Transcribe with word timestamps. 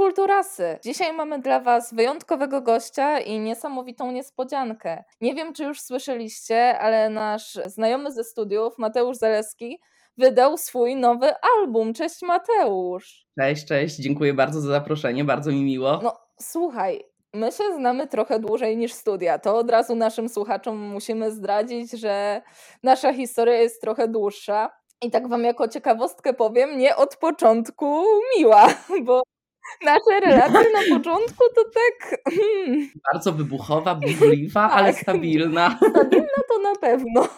Kulturasy! 0.00 0.78
Dzisiaj 0.84 1.12
mamy 1.12 1.38
dla 1.38 1.60
Was 1.60 1.94
wyjątkowego 1.94 2.60
gościa 2.60 3.18
i 3.18 3.38
niesamowitą 3.38 4.12
niespodziankę. 4.12 5.04
Nie 5.20 5.34
wiem, 5.34 5.52
czy 5.52 5.64
już 5.64 5.80
słyszeliście, 5.80 6.78
ale 6.78 7.10
nasz 7.10 7.58
znajomy 7.66 8.12
ze 8.12 8.24
studiów, 8.24 8.78
Mateusz 8.78 9.16
Zaleski, 9.16 9.80
wydał 10.18 10.56
swój 10.58 10.96
nowy 10.96 11.32
album. 11.58 11.94
Cześć 11.94 12.22
Mateusz! 12.22 13.26
Cześć, 13.40 13.66
cześć, 13.66 13.96
dziękuję 13.96 14.34
bardzo 14.34 14.60
za 14.60 14.68
zaproszenie, 14.68 15.24
bardzo 15.24 15.50
mi 15.50 15.64
miło. 15.64 16.00
No 16.02 16.16
słuchaj, 16.40 17.04
my 17.34 17.52
się 17.52 17.64
znamy 17.76 18.06
trochę 18.06 18.38
dłużej 18.38 18.76
niż 18.76 18.92
studia. 18.92 19.38
To 19.38 19.56
od 19.56 19.70
razu 19.70 19.96
naszym 19.96 20.28
słuchaczom 20.28 20.78
musimy 20.78 21.30
zdradzić, 21.30 21.90
że 21.90 22.42
nasza 22.82 23.12
historia 23.12 23.54
jest 23.54 23.80
trochę 23.80 24.08
dłuższa. 24.08 24.70
I 25.02 25.10
tak 25.10 25.28
wam 25.28 25.44
jako 25.44 25.68
ciekawostkę 25.68 26.34
powiem, 26.34 26.78
nie 26.78 26.96
od 26.96 27.16
początku 27.16 28.04
miła, 28.38 28.66
bo 29.06 29.22
nasze 29.84 30.20
relacje 30.20 30.72
na 30.72 30.96
początku 30.96 31.44
to 31.54 31.64
tak... 31.64 32.20
Hmm. 32.34 32.90
Bardzo 33.12 33.32
wybuchowa, 33.32 33.94
burzliwa, 33.94 34.68
tak. 34.68 34.78
ale 34.78 34.92
stabilna. 34.92 35.78
Stabilna 35.90 36.40
to 36.48 36.58
na 36.58 36.74
pewno. 36.74 37.28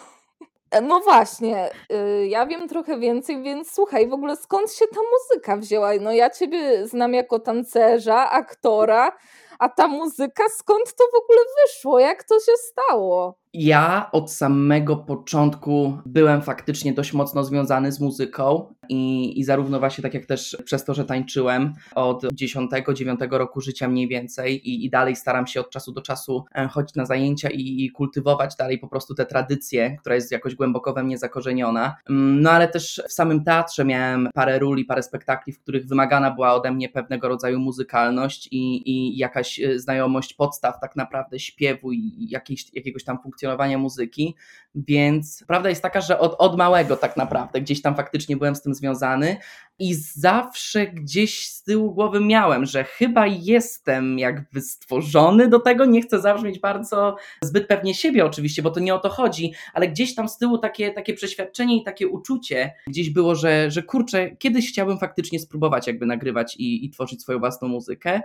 No 0.81 0.99
właśnie, 0.99 1.69
y, 1.91 2.27
ja 2.27 2.45
wiem 2.45 2.67
trochę 2.67 2.99
więcej, 2.99 3.43
więc 3.43 3.71
słuchaj, 3.71 4.07
w 4.07 4.13
ogóle 4.13 4.35
skąd 4.35 4.73
się 4.73 4.85
ta 4.87 4.99
muzyka 5.11 5.57
wzięła? 5.57 5.91
No 6.01 6.11
ja 6.11 6.29
ciebie 6.29 6.87
znam 6.87 7.13
jako 7.13 7.39
tancerza, 7.39 8.29
aktora, 8.29 9.11
a 9.59 9.69
ta 9.69 9.87
muzyka, 9.87 10.43
skąd 10.49 10.95
to 10.95 11.03
w 11.03 11.23
ogóle 11.23 11.39
wyszło? 11.63 11.99
Jak 11.99 12.23
to 12.23 12.35
się 12.39 12.51
stało? 12.57 13.42
Ja 13.53 14.09
od 14.11 14.31
samego 14.31 14.95
początku 14.95 15.97
byłem 16.05 16.41
faktycznie 16.41 16.93
dość 16.93 17.13
mocno 17.13 17.43
związany 17.43 17.91
z 17.91 17.99
muzyką 17.99 18.73
i, 18.89 19.39
i 19.39 19.43
zarówno 19.43 19.79
właśnie 19.79 20.01
tak 20.01 20.13
jak 20.13 20.25
też 20.25 20.57
przez 20.65 20.85
to, 20.85 20.93
że 20.93 21.05
tańczyłem 21.05 21.73
od 21.95 22.23
10-9 22.23 23.31
roku 23.31 23.61
życia 23.61 23.87
mniej 23.87 24.07
więcej 24.07 24.69
i, 24.69 24.85
i 24.85 24.89
dalej 24.89 25.15
staram 25.15 25.47
się 25.47 25.59
od 25.59 25.69
czasu 25.69 25.91
do 25.91 26.01
czasu 26.01 26.45
e, 26.55 26.67
chodzić 26.67 26.95
na 26.95 27.05
zajęcia 27.05 27.49
i, 27.49 27.85
i 27.85 27.91
kultywować 27.91 28.55
dalej 28.55 28.79
po 28.79 28.87
prostu 28.87 29.15
tę 29.15 29.25
tradycję, 29.25 29.97
która 29.99 30.15
jest 30.15 30.31
jakoś 30.31 30.55
głęboko 30.55 30.93
we 30.93 31.03
mnie 31.03 31.17
zakorzeniona. 31.17 31.95
Mm, 32.09 32.41
no 32.41 32.51
ale 32.51 32.67
też 32.67 33.03
w 33.09 33.13
samym 33.13 33.43
teatrze 33.43 33.85
miałem 33.85 34.29
parę 34.33 34.59
ról 34.59 34.79
i 34.79 34.85
parę 34.85 35.03
spektakli, 35.03 35.53
w 35.53 35.59
których 35.59 35.87
wymagana 35.87 36.31
była 36.31 36.53
ode 36.53 36.71
mnie 36.71 36.89
pewnego 36.89 37.27
rodzaju 37.27 37.59
muzykalność 37.59 38.47
i, 38.51 38.89
i 38.91 39.17
jakaś 39.17 39.59
e, 39.59 39.79
znajomość 39.79 40.33
podstaw 40.33 40.79
tak 40.81 40.95
naprawdę 40.95 41.39
śpiewu 41.39 41.91
i 41.91 42.27
jakiejś, 42.29 42.73
jakiegoś 42.73 43.03
tam 43.03 43.19
funkcjonowania 43.21 43.42
funkcjonowania 43.43 43.77
muzyki, 43.77 44.35
więc 44.75 45.43
prawda 45.47 45.69
jest 45.69 45.81
taka, 45.81 46.01
że 46.01 46.19
od, 46.19 46.35
od 46.39 46.57
małego 46.57 46.97
tak 46.97 47.17
naprawdę 47.17 47.61
gdzieś 47.61 47.81
tam 47.81 47.95
faktycznie 47.95 48.37
byłem 48.37 48.55
z 48.55 48.61
tym 48.61 48.73
związany 48.73 49.37
i 49.79 49.95
zawsze 49.95 50.87
gdzieś 50.87 51.47
z 51.47 51.63
tyłu 51.63 51.93
głowy 51.93 52.19
miałem, 52.19 52.65
że 52.65 52.83
chyba 52.83 53.27
jestem 53.27 54.19
jakby 54.19 54.61
stworzony 54.61 55.47
do 55.47 55.59
tego, 55.59 55.85
nie 55.85 56.01
chcę 56.01 56.21
zabrzmieć 56.21 56.59
bardzo 56.59 57.15
zbyt 57.43 57.67
pewnie 57.67 57.93
siebie 57.93 58.25
oczywiście, 58.25 58.61
bo 58.61 58.71
to 58.71 58.79
nie 58.79 58.95
o 58.95 58.99
to 58.99 59.09
chodzi, 59.09 59.53
ale 59.73 59.87
gdzieś 59.87 60.15
tam 60.15 60.29
z 60.29 60.37
tyłu 60.37 60.57
takie, 60.57 60.91
takie 60.91 61.13
przeświadczenie 61.13 61.77
i 61.81 61.83
takie 61.83 62.07
uczucie 62.07 62.73
gdzieś 62.87 63.09
było, 63.09 63.35
że, 63.35 63.71
że 63.71 63.83
kurczę, 63.83 64.35
kiedyś 64.35 64.69
chciałbym 64.69 64.97
faktycznie 64.97 65.39
spróbować 65.39 65.87
jakby 65.87 66.05
nagrywać 66.05 66.55
i, 66.55 66.85
i 66.85 66.89
tworzyć 66.89 67.21
swoją 67.21 67.39
własną 67.39 67.67
muzykę. 67.67 68.21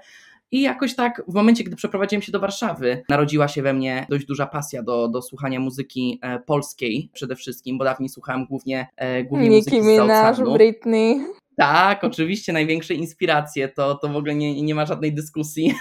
I 0.50 0.62
jakoś 0.62 0.94
tak 0.94 1.22
w 1.28 1.34
momencie, 1.34 1.64
gdy 1.64 1.76
przeprowadziłem 1.76 2.22
się 2.22 2.32
do 2.32 2.40
Warszawy, 2.40 3.02
narodziła 3.08 3.48
się 3.48 3.62
we 3.62 3.72
mnie 3.72 4.06
dość 4.10 4.26
duża 4.26 4.46
pasja 4.46 4.82
do, 4.82 5.08
do 5.08 5.22
słuchania 5.22 5.60
muzyki 5.60 6.18
e, 6.22 6.38
polskiej 6.38 7.10
przede 7.12 7.36
wszystkim, 7.36 7.78
bo 7.78 7.84
dawniej 7.84 8.08
słuchałem 8.08 8.46
głównie, 8.46 8.86
e, 8.96 9.24
głównie 9.24 9.48
Nicki 9.48 9.76
muzyki 9.76 10.00
Minaj, 10.00 10.34
z 10.34 10.40
Britney. 10.40 11.20
Tak, 11.56 12.04
oczywiście, 12.04 12.52
największe 12.52 12.94
inspiracje, 12.94 13.68
to, 13.68 13.94
to 13.94 14.08
w 14.08 14.16
ogóle 14.16 14.34
nie, 14.34 14.62
nie 14.62 14.74
ma 14.74 14.86
żadnej 14.86 15.14
dyskusji. 15.14 15.74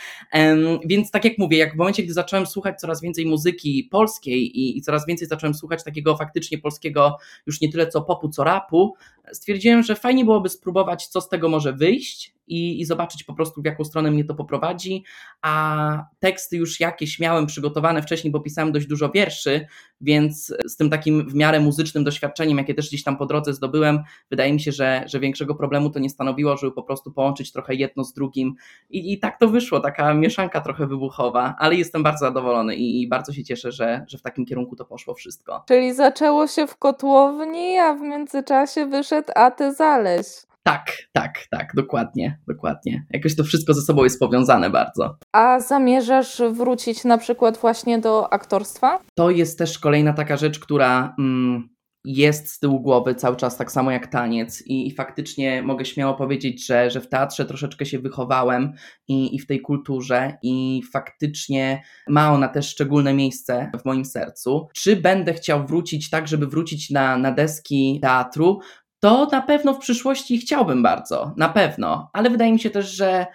więc 0.84 1.10
tak 1.10 1.24
jak 1.24 1.38
mówię, 1.38 1.58
jak 1.58 1.74
w 1.74 1.76
momencie, 1.76 2.02
gdy 2.02 2.12
zacząłem 2.12 2.46
słuchać 2.46 2.80
coraz 2.80 3.00
więcej 3.00 3.26
muzyki 3.26 3.88
polskiej 3.90 4.58
i, 4.58 4.78
i, 4.78 4.82
coraz 4.82 5.06
więcej 5.06 5.28
zacząłem 5.28 5.54
słuchać 5.54 5.84
takiego 5.84 6.16
faktycznie 6.16 6.58
polskiego, 6.58 7.16
już 7.46 7.60
nie 7.60 7.72
tyle 7.72 7.86
co 7.86 8.02
popu, 8.02 8.28
co 8.28 8.44
rapu, 8.44 8.94
stwierdziłem, 9.32 9.82
że 9.82 9.96
fajnie 9.96 10.24
byłoby 10.24 10.48
spróbować, 10.48 11.06
co 11.06 11.20
z 11.20 11.28
tego 11.28 11.48
może 11.48 11.72
wyjść 11.72 12.33
i, 12.46 12.80
i 12.80 12.84
zobaczyć 12.84 13.24
po 13.24 13.34
prostu, 13.34 13.62
w 13.62 13.64
jaką 13.64 13.84
stronę 13.84 14.10
mnie 14.10 14.24
to 14.24 14.34
poprowadzi. 14.34 15.04
A 15.42 16.04
teksty 16.18 16.56
już 16.56 16.80
jakieś 16.80 17.18
miałem 17.18 17.46
przygotowane 17.46 18.02
wcześniej, 18.02 18.30
bo 18.30 18.40
pisałem 18.40 18.72
dość 18.72 18.86
dużo 18.86 19.10
wierszy, 19.10 19.66
więc 20.00 20.54
z 20.66 20.76
tym 20.76 20.90
takim 20.90 21.28
w 21.28 21.34
miarę 21.34 21.60
muzycznym 21.60 22.04
doświadczeniem, 22.04 22.58
jakie 22.58 22.74
też 22.74 22.88
gdzieś 22.88 23.02
tam 23.02 23.16
po 23.16 23.26
drodze 23.26 23.54
zdobyłem, 23.54 23.98
wydaje 24.30 24.52
mi 24.52 24.60
się, 24.60 24.72
że, 24.72 25.04
że 25.06 25.20
większego 25.20 25.54
problemu 25.54 25.90
to 25.90 25.98
nie 25.98 26.10
stanowiło, 26.10 26.56
żeby 26.56 26.72
po 26.72 26.82
prostu 26.82 27.12
połączyć 27.12 27.52
trochę 27.52 27.74
jedno 27.74 28.04
z 28.04 28.12
drugim. 28.12 28.54
I, 28.90 29.12
i 29.12 29.18
tak 29.18 29.38
to 29.38 29.48
wyszło, 29.48 29.80
taka 29.80 30.14
mieszanka 30.14 30.60
trochę 30.60 30.86
wybuchowa, 30.86 31.54
ale 31.58 31.74
jestem 31.74 32.02
bardzo 32.02 32.26
zadowolony 32.26 32.76
i, 32.76 33.02
i 33.02 33.08
bardzo 33.08 33.32
się 33.32 33.44
cieszę, 33.44 33.72
że, 33.72 34.04
że 34.08 34.18
w 34.18 34.22
takim 34.22 34.46
kierunku 34.46 34.76
to 34.76 34.84
poszło 34.84 35.14
wszystko. 35.14 35.64
Czyli 35.68 35.94
zaczęło 35.94 36.46
się 36.46 36.66
w 36.66 36.76
kotłowni, 36.76 37.78
a 37.78 37.94
w 37.94 38.00
międzyczasie 38.00 38.86
wyszedł 38.86 39.32
Aty 39.34 39.72
Zaleś. 39.72 40.26
Tak, 40.66 40.92
tak, 41.12 41.46
tak, 41.50 41.72
dokładnie, 41.74 42.38
dokładnie. 42.48 43.06
Jakoś 43.10 43.36
to 43.36 43.44
wszystko 43.44 43.74
ze 43.74 43.82
sobą 43.82 44.04
jest 44.04 44.20
powiązane 44.20 44.70
bardzo. 44.70 45.16
A 45.32 45.60
zamierzasz 45.60 46.42
wrócić 46.52 47.04
na 47.04 47.18
przykład 47.18 47.58
właśnie 47.58 47.98
do 47.98 48.32
aktorstwa? 48.32 48.98
To 49.14 49.30
jest 49.30 49.58
też 49.58 49.78
kolejna 49.78 50.12
taka 50.12 50.36
rzecz, 50.36 50.58
która 50.58 51.14
mm, 51.18 51.74
jest 52.04 52.48
z 52.48 52.58
tyłu 52.58 52.80
głowy 52.80 53.14
cały 53.14 53.36
czas 53.36 53.56
tak 53.56 53.72
samo 53.72 53.90
jak 53.90 54.06
taniec 54.06 54.62
i, 54.66 54.86
i, 54.86 54.94
faktycznie 54.94 55.62
mogę 55.62 55.84
śmiało 55.84 56.14
powiedzieć, 56.14 56.66
że, 56.66 56.90
że 56.90 57.00
w 57.00 57.08
teatrze 57.08 57.44
troszeczkę 57.44 57.86
się 57.86 57.98
wychowałem 57.98 58.72
i, 59.08 59.36
i 59.36 59.38
w 59.38 59.46
tej 59.46 59.60
kulturze 59.60 60.36
i 60.42 60.82
faktycznie 60.92 61.82
ma 62.08 62.32
ona 62.32 62.48
też 62.48 62.68
szczególne 62.68 63.14
miejsce 63.14 63.70
w 63.82 63.84
moim 63.84 64.04
sercu. 64.04 64.68
Czy 64.74 64.96
będę 64.96 65.34
chciał 65.34 65.66
wrócić 65.66 66.10
tak, 66.10 66.28
żeby 66.28 66.46
wrócić 66.46 66.90
na, 66.90 67.18
na 67.18 67.32
deski 67.32 67.98
teatru? 68.02 68.60
To 69.04 69.26
na 69.32 69.42
pewno 69.42 69.74
w 69.74 69.78
przyszłości 69.78 70.38
chciałbym 70.38 70.82
bardzo, 70.82 71.32
na 71.36 71.48
pewno, 71.48 72.10
ale 72.12 72.30
wydaje 72.30 72.52
mi 72.52 72.60
się 72.60 72.70
też, 72.70 72.90
że 72.90 73.26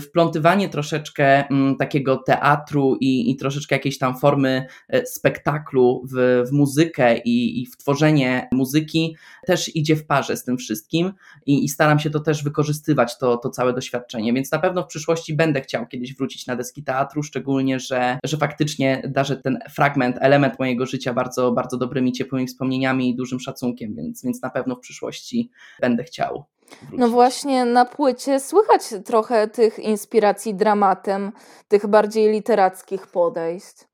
wplątywanie 0.00 0.68
troszeczkę 0.68 1.48
mm, 1.48 1.76
takiego 1.76 2.16
teatru 2.16 2.96
i, 3.00 3.30
i 3.30 3.36
troszeczkę 3.36 3.74
jakiejś 3.74 3.98
tam 3.98 4.18
formy 4.18 4.66
e, 4.88 5.06
spektaklu 5.06 6.02
w, 6.12 6.44
w 6.48 6.52
muzykę 6.52 7.18
i, 7.18 7.62
i 7.62 7.66
w 7.66 7.76
tworzenie 7.76 8.48
muzyki 8.52 9.16
też 9.46 9.76
idzie 9.76 9.96
w 9.96 10.06
parze 10.06 10.36
z 10.36 10.44
tym 10.44 10.56
wszystkim 10.56 11.12
i, 11.46 11.64
i 11.64 11.68
staram 11.68 11.98
się 11.98 12.10
to 12.10 12.20
też 12.20 12.44
wykorzystywać, 12.44 13.18
to, 13.18 13.36
to 13.36 13.50
całe 13.50 13.72
doświadczenie, 13.72 14.32
więc 14.32 14.52
na 14.52 14.58
pewno 14.58 14.82
w 14.82 14.86
przyszłości 14.86 15.34
będę 15.34 15.60
chciał 15.60 15.86
kiedyś 15.86 16.14
wrócić 16.14 16.46
na 16.46 16.56
deski 16.56 16.84
teatru, 16.84 17.22
szczególnie, 17.22 17.80
że, 17.80 18.18
że 18.24 18.36
faktycznie 18.36 19.02
darzę 19.08 19.36
ten 19.36 19.58
fragment, 19.70 20.16
element 20.20 20.58
mojego 20.58 20.86
życia 20.86 21.14
bardzo, 21.14 21.52
bardzo 21.52 21.76
dobrymi, 21.76 22.12
ciepłymi 22.12 22.46
wspomnieniami 22.46 23.10
i 23.10 23.16
dużym 23.16 23.40
szacunkiem, 23.40 23.94
więc, 23.94 24.24
więc 24.24 24.42
na 24.42 24.50
pewno 24.50 24.76
w 24.76 24.80
przyszłości 24.80 25.50
będę 25.80 26.04
chciał. 26.04 26.55
No 26.92 27.08
właśnie 27.08 27.64
na 27.64 27.84
płycie 27.84 28.40
słychać 28.40 28.82
trochę 29.04 29.48
tych 29.48 29.78
inspiracji 29.78 30.54
dramatem, 30.54 31.32
tych 31.68 31.86
bardziej 31.86 32.32
literackich 32.32 33.06
podejść. 33.06 33.85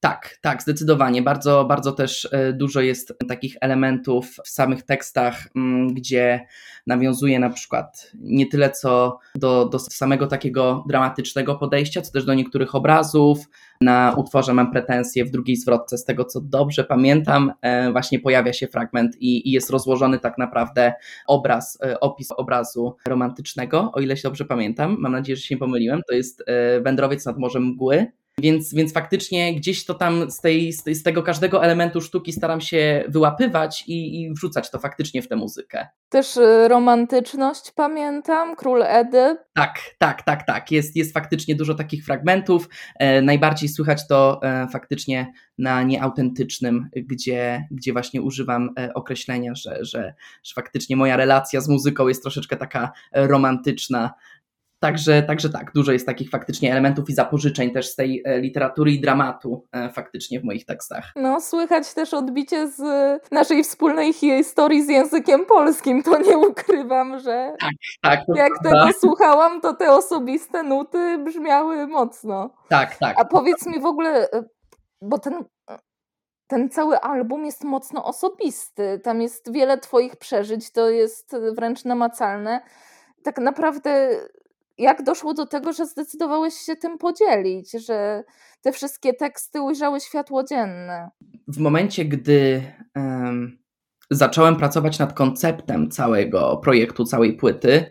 Tak, 0.00 0.38
tak, 0.40 0.62
zdecydowanie. 0.62 1.22
Bardzo, 1.22 1.64
bardzo 1.64 1.92
też 1.92 2.28
e, 2.32 2.52
dużo 2.52 2.80
jest 2.80 3.14
takich 3.28 3.56
elementów 3.60 4.36
w 4.44 4.48
samych 4.48 4.82
tekstach, 4.82 5.48
mm, 5.56 5.94
gdzie 5.94 6.46
nawiązuje 6.86 7.38
na 7.38 7.50
przykład 7.50 8.12
nie 8.14 8.46
tyle 8.46 8.70
co 8.70 9.18
do, 9.34 9.64
do 9.64 9.78
samego 9.78 10.26
takiego 10.26 10.84
dramatycznego 10.88 11.54
podejścia, 11.54 12.02
co 12.02 12.12
też 12.12 12.24
do 12.24 12.34
niektórych 12.34 12.74
obrazów. 12.74 13.38
Na 13.80 14.14
utworze 14.16 14.54
mam 14.54 14.72
pretensje 14.72 15.24
w 15.24 15.30
drugiej 15.30 15.56
zwrotce, 15.56 15.98
z 15.98 16.04
tego 16.04 16.24
co 16.24 16.40
dobrze 16.40 16.84
pamiętam, 16.84 17.52
e, 17.62 17.92
właśnie 17.92 18.20
pojawia 18.20 18.52
się 18.52 18.66
fragment 18.66 19.16
i, 19.20 19.48
i 19.48 19.52
jest 19.52 19.70
rozłożony 19.70 20.18
tak 20.18 20.38
naprawdę 20.38 20.92
obraz, 21.26 21.78
e, 21.82 22.00
opis 22.00 22.32
obrazu 22.32 22.96
romantycznego, 23.08 23.90
o 23.92 24.00
ile 24.00 24.16
się 24.16 24.22
dobrze 24.22 24.44
pamiętam. 24.44 24.96
Mam 24.98 25.12
nadzieję, 25.12 25.36
że 25.36 25.42
się 25.42 25.54
nie 25.54 25.58
pomyliłem. 25.58 26.00
To 26.08 26.14
jest 26.14 26.44
Wędrowiec 26.82 27.26
nad 27.26 27.38
Morzem 27.38 27.64
Mgły 27.64 28.06
więc, 28.38 28.74
więc 28.74 28.92
faktycznie 28.92 29.54
gdzieś 29.54 29.84
to 29.84 29.94
tam 29.94 30.30
z, 30.30 30.40
tej, 30.40 30.72
z, 30.72 30.82
tej, 30.82 30.94
z 30.94 31.02
tego 31.02 31.22
każdego 31.22 31.64
elementu 31.64 32.00
sztuki 32.00 32.32
staram 32.32 32.60
się 32.60 33.04
wyłapywać 33.08 33.84
i, 33.86 34.22
i 34.22 34.32
wrzucać 34.34 34.70
to 34.70 34.78
faktycznie 34.78 35.22
w 35.22 35.28
tę 35.28 35.36
muzykę. 35.36 35.86
Też 36.08 36.36
y, 36.36 36.68
romantyczność 36.68 37.72
pamiętam, 37.74 38.56
Król 38.56 38.82
Edy. 38.82 39.36
Tak, 39.54 39.80
tak, 39.98 40.22
tak, 40.22 40.46
tak. 40.46 40.72
Jest, 40.72 40.96
jest 40.96 41.14
faktycznie 41.14 41.54
dużo 41.54 41.74
takich 41.74 42.04
fragmentów. 42.04 42.68
E, 42.98 43.22
najbardziej 43.22 43.68
słychać 43.68 44.08
to 44.08 44.40
e, 44.42 44.68
faktycznie 44.68 45.32
na 45.58 45.82
nieautentycznym, 45.82 46.88
gdzie, 46.96 47.66
gdzie 47.70 47.92
właśnie 47.92 48.22
używam 48.22 48.70
e, 48.78 48.94
określenia, 48.94 49.54
że, 49.54 49.84
że, 49.84 50.14
że 50.42 50.54
faktycznie 50.54 50.96
moja 50.96 51.16
relacja 51.16 51.60
z 51.60 51.68
muzyką 51.68 52.08
jest 52.08 52.22
troszeczkę 52.22 52.56
taka 52.56 52.92
romantyczna 53.12 54.14
Także, 54.80 55.22
także 55.22 55.50
tak, 55.50 55.72
dużo 55.74 55.92
jest 55.92 56.06
takich 56.06 56.30
faktycznie 56.30 56.72
elementów 56.72 57.10
i 57.10 57.14
zapożyczeń 57.14 57.70
też 57.70 57.88
z 57.88 57.96
tej 57.96 58.22
e, 58.24 58.40
literatury 58.40 58.92
i 58.92 59.00
dramatu 59.00 59.66
e, 59.72 59.92
faktycznie 59.92 60.40
w 60.40 60.44
moich 60.44 60.66
tekstach. 60.66 61.12
No, 61.16 61.40
słychać 61.40 61.94
też 61.94 62.14
odbicie 62.14 62.68
z 62.68 62.80
naszej 63.32 63.64
wspólnej 63.64 64.12
historii 64.12 64.82
z 64.82 64.88
językiem 64.88 65.46
polskim, 65.46 66.02
to 66.02 66.18
nie 66.18 66.38
ukrywam, 66.38 67.18
że 67.18 67.54
tak, 67.60 67.70
tak, 68.02 68.20
jak 68.36 68.52
prawda. 68.62 68.86
tego 68.86 68.98
słuchałam, 69.00 69.60
to 69.60 69.74
te 69.74 69.92
osobiste 69.92 70.62
nuty 70.62 71.18
brzmiały 71.18 71.86
mocno. 71.86 72.50
Tak, 72.68 72.96
tak. 72.96 73.20
A 73.20 73.24
powiedz 73.24 73.66
mi 73.66 73.80
w 73.80 73.86
ogóle, 73.86 74.30
e, 74.30 74.44
bo 75.02 75.18
ten, 75.18 75.44
ten 76.46 76.68
cały 76.68 77.00
album 77.00 77.46
jest 77.46 77.64
mocno 77.64 78.04
osobisty, 78.04 79.00
tam 79.04 79.22
jest 79.22 79.52
wiele 79.52 79.78
twoich 79.78 80.16
przeżyć, 80.16 80.72
to 80.72 80.90
jest 80.90 81.36
wręcz 81.56 81.84
namacalne. 81.84 82.60
Tak 83.24 83.38
naprawdę 83.38 84.10
jak 84.78 85.02
doszło 85.02 85.34
do 85.34 85.46
tego, 85.46 85.72
że 85.72 85.86
zdecydowałeś 85.86 86.54
się 86.54 86.76
tym 86.76 86.98
podzielić, 86.98 87.70
że 87.86 88.24
te 88.62 88.72
wszystkie 88.72 89.14
teksty 89.14 89.62
ujrzały 89.62 90.00
światło 90.00 90.44
dzienne? 90.44 91.10
W 91.48 91.58
momencie, 91.58 92.04
gdy 92.04 92.62
um, 92.96 93.58
zacząłem 94.10 94.56
pracować 94.56 94.98
nad 94.98 95.12
konceptem 95.12 95.90
całego 95.90 96.56
projektu, 96.56 97.04
całej 97.04 97.36
płyty, 97.36 97.90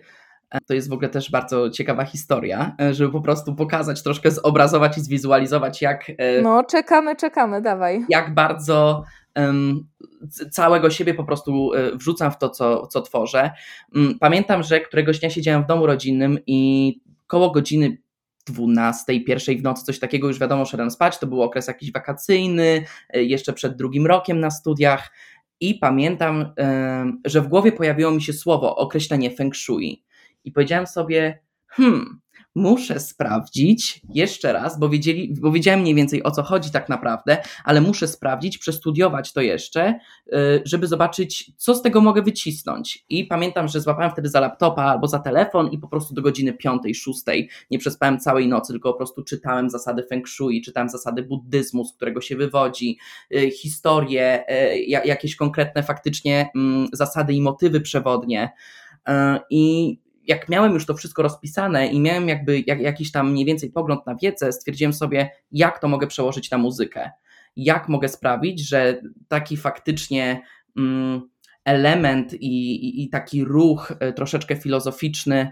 e, 0.51 0.61
to 0.61 0.73
jest 0.73 0.89
w 0.89 0.93
ogóle 0.93 1.09
też 1.09 1.31
bardzo 1.31 1.69
ciekawa 1.69 2.05
historia, 2.05 2.75
e, 2.81 2.93
żeby 2.93 3.11
po 3.11 3.21
prostu 3.21 3.55
pokazać, 3.55 4.03
troszkę 4.03 4.31
zobrazować 4.31 4.97
i 4.97 5.01
zwizualizować, 5.01 5.81
jak. 5.81 6.09
E, 6.17 6.41
no, 6.41 6.63
czekamy, 6.63 7.15
czekamy, 7.15 7.61
dawaj. 7.61 8.05
Jak 8.09 8.33
bardzo 8.33 9.03
całego 10.51 10.89
siebie 10.89 11.13
po 11.13 11.23
prostu 11.23 11.73
e, 11.73 11.95
wrzucam 11.95 12.31
w 12.31 12.37
to, 12.37 12.49
co, 12.49 12.87
co 12.87 13.01
tworzę. 13.01 13.51
Mm, 13.95 14.19
pamiętam, 14.19 14.63
że 14.63 14.81
któregoś 14.81 15.19
dnia 15.19 15.29
siedziałem 15.29 15.63
w 15.63 15.67
domu 15.67 15.85
rodzinnym 15.85 16.39
i 16.47 17.01
koło 17.27 17.51
godziny 17.51 17.97
12, 18.47 19.21
pierwszej 19.21 19.57
w 19.57 19.63
nocy, 19.63 19.85
coś 19.85 19.99
takiego, 19.99 20.27
już 20.27 20.39
wiadomo, 20.39 20.65
szedłem 20.65 20.91
spać, 20.91 21.19
to 21.19 21.27
był 21.27 21.41
okres 21.41 21.67
jakiś 21.67 21.91
wakacyjny, 21.91 22.85
e, 23.09 23.23
jeszcze 23.23 23.53
przed 23.53 23.75
drugim 23.75 24.05
rokiem 24.05 24.39
na 24.39 24.51
studiach 24.51 25.11
i 25.59 25.75
pamiętam, 25.75 26.53
że 27.25 27.41
w 27.41 27.47
głowie 27.47 27.71
pojawiło 27.71 28.11
mi 28.11 28.21
się 28.21 28.33
słowo, 28.33 28.75
określenie 28.75 29.31
feng 29.31 29.55
shui 29.55 30.03
i 30.43 30.51
powiedziałem 30.51 30.87
sobie, 30.87 31.39
hmm, 31.67 32.19
muszę 32.57 32.99
sprawdzić 32.99 34.01
jeszcze 34.13 34.53
raz, 34.53 34.79
bo, 34.79 34.89
wiedzieli, 34.89 35.33
bo 35.41 35.51
wiedziałem 35.51 35.81
mniej 35.81 35.95
więcej 35.95 36.23
o 36.23 36.31
co 36.31 36.43
chodzi 36.43 36.71
tak 36.71 36.89
naprawdę, 36.89 37.37
ale 37.63 37.81
muszę 37.81 38.07
sprawdzić, 38.07 38.57
przestudiować 38.57 39.33
to 39.33 39.41
jeszcze, 39.41 39.99
y, 40.27 40.61
żeby 40.65 40.87
zobaczyć, 40.87 41.51
co 41.57 41.75
z 41.75 41.81
tego 41.81 42.01
mogę 42.01 42.21
wycisnąć. 42.21 43.05
I 43.09 43.25
pamiętam, 43.25 43.67
że 43.67 43.81
złapałem 43.81 44.11
wtedy 44.11 44.29
za 44.29 44.39
laptopa 44.39 44.83
albo 44.83 45.07
za 45.07 45.19
telefon 45.19 45.67
i 45.67 45.77
po 45.77 45.87
prostu 45.87 46.13
do 46.13 46.21
godziny 46.21 46.57
5-6 46.65 47.47
nie 47.71 47.79
przespałem 47.79 48.19
całej 48.19 48.47
nocy, 48.47 48.73
tylko 48.73 48.91
po 48.91 48.97
prostu 48.97 49.23
czytałem 49.23 49.69
zasady 49.69 50.03
feng 50.03 50.27
shui, 50.27 50.61
czytałem 50.61 50.89
zasady 50.89 51.23
buddyzmu, 51.23 51.85
z 51.85 51.93
którego 51.93 52.21
się 52.21 52.35
wywodzi, 52.35 52.97
y, 53.35 53.51
historie, 53.51 54.43
y, 54.73 54.79
jakieś 54.85 55.35
konkretne 55.35 55.83
faktycznie 55.83 56.49
mm, 56.55 56.87
zasady 56.93 57.33
i 57.33 57.41
motywy 57.41 57.81
przewodnie. 57.81 58.49
I 59.49 59.97
jak 60.27 60.49
miałem 60.49 60.73
już 60.73 60.85
to 60.85 60.93
wszystko 60.93 61.21
rozpisane 61.23 61.87
i 61.87 61.99
miałem 61.99 62.27
jakby 62.27 62.63
jak, 62.67 62.81
jakiś 62.81 63.11
tam 63.11 63.31
mniej 63.31 63.45
więcej 63.45 63.71
pogląd 63.71 64.05
na 64.05 64.15
wiedzę, 64.15 64.51
stwierdziłem 64.51 64.93
sobie, 64.93 65.29
jak 65.51 65.79
to 65.79 65.87
mogę 65.87 66.07
przełożyć 66.07 66.51
na 66.51 66.57
muzykę. 66.57 67.11
Jak 67.55 67.89
mogę 67.89 68.09
sprawić, 68.09 68.67
że 68.69 69.01
taki 69.27 69.57
faktycznie. 69.57 70.41
Mm, 70.77 71.29
element 71.67 72.33
i, 72.33 72.75
i, 72.85 73.03
i, 73.03 73.09
taki 73.09 73.43
ruch 73.43 73.93
e, 73.99 74.13
troszeczkę 74.13 74.55
filozoficzny 74.55 75.51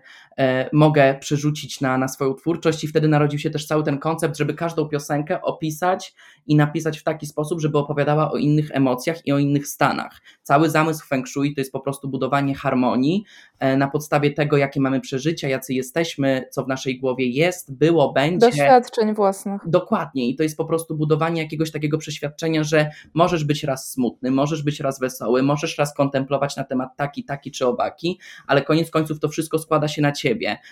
mogę 0.74 1.18
przerzucić 1.20 1.82
na, 1.82 1.98
na 1.98 2.08
swoją 2.08 2.34
twórczość 2.34 2.84
i 2.84 2.88
wtedy 2.88 3.08
narodził 3.08 3.40
się 3.40 3.50
też 3.50 3.66
cały 3.66 3.84
ten 3.84 3.98
koncept, 3.98 4.38
żeby 4.38 4.54
każdą 4.54 4.90
piosenkę 4.90 5.42
opisać 5.42 6.16
i 6.48 6.56
napisać 6.56 7.00
w 7.00 7.04
taki 7.04 7.26
sposób, 7.26 7.62
żeby 7.62 7.78
opowiadała 7.78 8.32
o 8.32 8.38
innych 8.38 8.72
emocjach 8.72 9.28
i 9.28 9.32
o 9.32 9.38
innych 9.38 9.68
stanach. 9.68 10.22
Cały 10.42 10.70
zamysł 10.70 11.08
Feng 11.08 11.30
Shui 11.30 11.56
to 11.56 11.62
jest 11.62 11.72
po 11.72 11.80
prostu 11.80 12.10
budowanie 12.10 12.56
harmonii 12.56 13.24
e, 13.60 13.78
na 13.78 13.88
podstawie 13.88 14.32
tego, 14.32 14.58
jakie 14.58 14.82
mamy 14.82 15.02
przeżycia, 15.02 15.48
jacy 15.48 15.74
jesteśmy, 15.74 16.46
co 16.52 16.64
w 16.64 16.68
naszej 16.68 17.00
głowie 17.00 17.30
jest, 17.30 17.78
było, 17.78 18.14
będzie. 18.14 18.48
Doświadczeń 18.48 19.14
własnych. 19.14 19.62
Dokładnie 19.68 20.30
i 20.30 20.36
to 20.36 20.44
jest 20.44 20.58
po 20.58 20.66
prostu 20.66 20.96
budowanie 20.96 21.42
jakiegoś 21.42 21.72
takiego 21.72 21.98
przeświadczenia, 21.98 22.64
że 22.64 22.90
możesz 23.14 23.44
być 23.44 23.64
raz 23.64 23.92
smutny, 23.92 24.32
możesz 24.32 24.64
być 24.64 24.80
raz 24.80 25.00
wesoły, 25.00 25.44
możesz 25.44 25.78
raz 25.78 25.94
kontemplować 25.94 26.58
na 26.58 26.64
temat 26.64 26.90
taki, 26.96 27.24
taki 27.24 27.52
czy 27.52 27.68
owaki, 27.68 28.20
ale 28.48 28.62
koniec 28.62 28.92
końców 28.92 29.20
to 29.20 29.30
wszystko 29.30 29.60
składa 29.60 29.88
się 29.88 30.02
na 30.02 30.12
ciebie. 30.12 30.25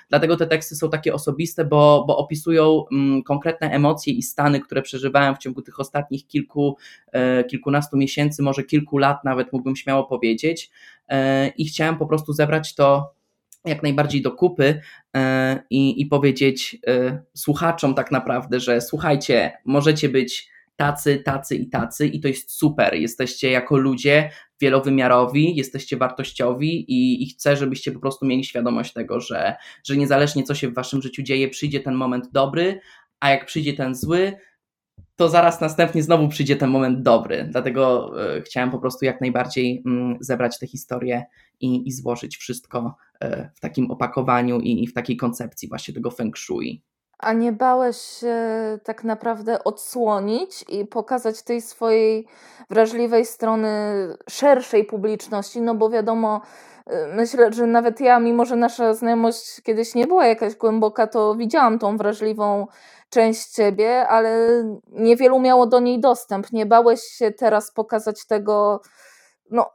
Dlatego 0.10 0.38
te 0.38 0.48
teksty 0.48 0.76
są 0.76 0.90
takie 0.90 1.14
osobiste, 1.14 1.66
bo, 1.66 2.06
bo 2.08 2.18
opisują 2.18 2.86
mm, 2.92 3.24
konkretne 3.24 3.70
emocje 3.72 4.14
i 4.14 4.22
stany, 4.24 4.60
które 4.60 4.82
przeżywałem 4.82 5.36
w 5.36 5.38
ciągu 5.38 5.62
tych 5.62 5.80
ostatnich 5.80 6.28
kilku, 6.28 6.78
e, 7.12 7.44
kilkunastu 7.44 7.98
miesięcy, 7.98 8.44
może 8.44 8.64
kilku 8.64 8.98
lat 8.98 9.24
nawet 9.24 9.54
mógłbym 9.54 9.76
śmiało 9.76 10.04
powiedzieć. 10.04 10.72
E, 11.10 11.48
I 11.48 11.66
chciałem 11.66 11.98
po 11.98 12.06
prostu 12.06 12.34
zebrać 12.34 12.76
to 12.76 13.14
jak 13.66 13.84
najbardziej 13.84 14.22
do 14.22 14.32
kupy 14.32 14.82
e, 15.16 15.64
i, 15.70 16.02
i 16.02 16.06
powiedzieć 16.06 16.78
słuchaczom 17.36 17.96
tak 17.96 18.12
naprawdę, 18.12 18.60
że 18.60 18.82
słuchajcie, 18.82 19.52
możecie 19.66 20.10
być 20.10 20.53
tacy, 20.76 21.18
tacy 21.18 21.56
i 21.56 21.70
tacy 21.70 22.08
i 22.08 22.20
to 22.20 22.28
jest 22.28 22.52
super. 22.52 22.94
Jesteście 22.94 23.52
jako 23.52 23.78
ludzie 23.78 24.30
wielowymiarowi, 24.62 25.56
jesteście 25.56 25.98
wartościowi 25.98 26.92
i, 26.92 27.24
i 27.24 27.30
chcę, 27.30 27.56
żebyście 27.56 27.92
po 27.92 28.00
prostu 28.00 28.26
mieli 28.26 28.44
świadomość 28.44 28.94
tego, 28.94 29.20
że, 29.20 29.56
że 29.84 29.98
niezależnie 29.98 30.44
co 30.44 30.56
się 30.56 30.70
w 30.70 30.74
waszym 30.74 31.02
życiu 31.02 31.24
dzieje, 31.24 31.50
przyjdzie 31.50 31.80
ten 31.80 31.96
moment 31.96 32.32
dobry, 32.32 32.80
a 33.20 33.30
jak 33.30 33.46
przyjdzie 33.46 33.74
ten 33.74 33.96
zły, 33.96 34.34
to 35.16 35.30
zaraz 35.30 35.62
następnie 35.62 36.04
znowu 36.04 36.28
przyjdzie 36.28 36.56
ten 36.56 36.70
moment 36.70 37.02
dobry. 37.02 37.48
Dlatego 37.52 38.12
y, 38.38 38.42
chciałem 38.42 38.72
po 38.72 38.80
prostu 38.80 39.06
jak 39.06 39.22
najbardziej 39.22 39.84
y, 39.88 40.18
zebrać 40.20 40.60
tę 40.60 40.68
historię 40.68 41.24
i, 41.60 41.88
i 41.88 41.92
złożyć 41.92 42.38
wszystko 42.38 42.96
y, 43.24 43.50
w 43.56 43.60
takim 43.60 43.92
opakowaniu 43.92 44.60
i 44.60 44.88
w 44.88 44.94
takiej 44.94 45.18
koncepcji 45.18 45.70
właśnie 45.70 45.94
tego 45.94 46.12
feng 46.12 46.38
shui. 46.38 46.82
A 47.20 47.34
nie 47.34 47.52
bałeś 47.52 47.98
się 47.98 48.36
tak 48.84 49.04
naprawdę 49.04 49.64
odsłonić 49.64 50.66
i 50.70 50.86
pokazać 50.86 51.42
tej 51.42 51.62
swojej 51.62 52.28
wrażliwej 52.70 53.26
strony 53.26 53.70
szerszej 54.30 54.86
publiczności? 54.86 55.62
No 55.62 55.76
bo 55.76 55.90
wiadomo, 55.90 56.42
y, 56.92 56.94
myślę, 57.16 57.54
że 57.54 57.68
nawet 57.68 58.00
ja, 58.00 58.20
mimo 58.20 58.46
że 58.46 58.56
nasza 58.56 58.94
znajomość 58.94 59.62
kiedyś 59.62 59.96
nie 59.96 60.08
była 60.08 60.28
jakaś 60.28 60.56
głęboka, 60.56 61.08
to 61.08 61.36
widziałam 61.36 61.80
tą 61.80 61.98
wrażliwą 61.98 62.68
część 63.10 63.50
ciebie, 63.50 64.08
ale 64.08 64.48
niewielu 64.88 65.40
miało 65.40 65.68
do 65.68 65.80
niej 65.80 66.00
dostęp. 66.00 66.52
Nie 66.52 66.66
bałeś 66.66 67.02
się 67.02 67.32
teraz 67.32 67.72
pokazać 67.72 68.26
tego, 68.26 68.82
no, 69.52 69.70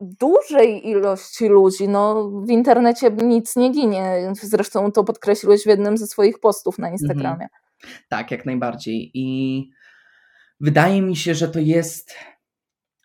dużej 0.00 0.88
ilości 0.88 1.48
ludzi. 1.48 1.88
No, 1.88 2.30
w 2.30 2.50
internecie 2.50 3.10
nic 3.10 3.56
nie 3.56 3.70
ginie. 3.70 4.32
Zresztą 4.42 4.92
to 4.92 5.04
podkreśliłeś 5.04 5.62
w 5.62 5.66
jednym 5.66 5.98
ze 5.98 6.06
swoich 6.06 6.40
postów 6.40 6.78
na 6.78 6.90
Instagramie. 6.90 7.44
Mhm. 7.44 7.50
Tak, 8.08 8.30
jak 8.30 8.46
najbardziej. 8.46 9.10
I 9.14 9.70
wydaje 10.60 11.02
mi 11.02 11.16
się, 11.16 11.34
że 11.34 11.48
to 11.48 11.58
jest 11.58 12.14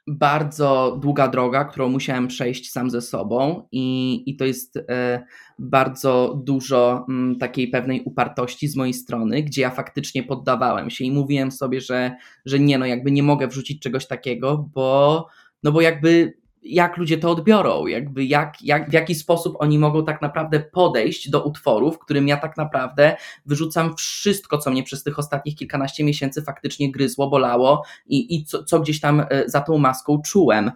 bardzo 0.07 0.97
długa 1.01 1.27
droga, 1.27 1.65
którą 1.65 1.89
musiałem 1.89 2.27
przejść 2.27 2.71
sam 2.71 2.89
ze 2.89 3.01
sobą, 3.01 3.67
i, 3.71 4.23
i 4.25 4.35
to 4.35 4.45
jest 4.45 4.77
e, 4.77 5.25
bardzo 5.59 6.41
dużo 6.45 7.05
mm, 7.09 7.37
takiej 7.37 7.67
pewnej 7.67 8.01
upartości 8.01 8.67
z 8.67 8.75
mojej 8.75 8.93
strony, 8.93 9.43
gdzie 9.43 9.61
ja 9.61 9.69
faktycznie 9.69 10.23
poddawałem 10.23 10.89
się 10.89 11.05
i 11.05 11.11
mówiłem 11.11 11.51
sobie, 11.51 11.81
że, 11.81 12.15
że 12.45 12.59
nie, 12.59 12.77
no 12.77 12.85
jakby 12.85 13.11
nie 13.11 13.23
mogę 13.23 13.47
wrzucić 13.47 13.81
czegoś 13.81 14.07
takiego, 14.07 14.69
bo 14.73 15.27
no 15.63 15.71
bo 15.71 15.81
jakby 15.81 16.42
jak 16.63 16.97
ludzie 16.97 17.17
to 17.17 17.31
odbiorą, 17.31 17.85
jakby 17.85 18.25
jak, 18.25 18.61
jak, 18.61 18.89
w 18.89 18.93
jaki 18.93 19.15
sposób 19.15 19.55
oni 19.59 19.79
mogą 19.79 20.05
tak 20.05 20.21
naprawdę 20.21 20.59
podejść 20.59 21.29
do 21.29 21.43
utworu, 21.43 21.91
w 21.91 21.99
którym 21.99 22.27
ja 22.27 22.37
tak 22.37 22.57
naprawdę 22.57 23.15
wyrzucam 23.45 23.95
wszystko, 23.95 24.57
co 24.57 24.71
mnie 24.71 24.83
przez 24.83 25.03
tych 25.03 25.19
ostatnich 25.19 25.55
kilkanaście 25.55 26.03
miesięcy 26.03 26.41
faktycznie 26.41 26.91
gryzło, 26.91 27.29
bolało 27.29 27.83
i, 28.05 28.35
i 28.35 28.45
co, 28.45 28.63
co 28.63 28.79
gdzieś 28.79 28.99
tam 28.99 29.25
e, 29.29 29.49
za 29.49 29.61
tą 29.61 29.77
maską 29.77 30.21
czułem. 30.21 30.71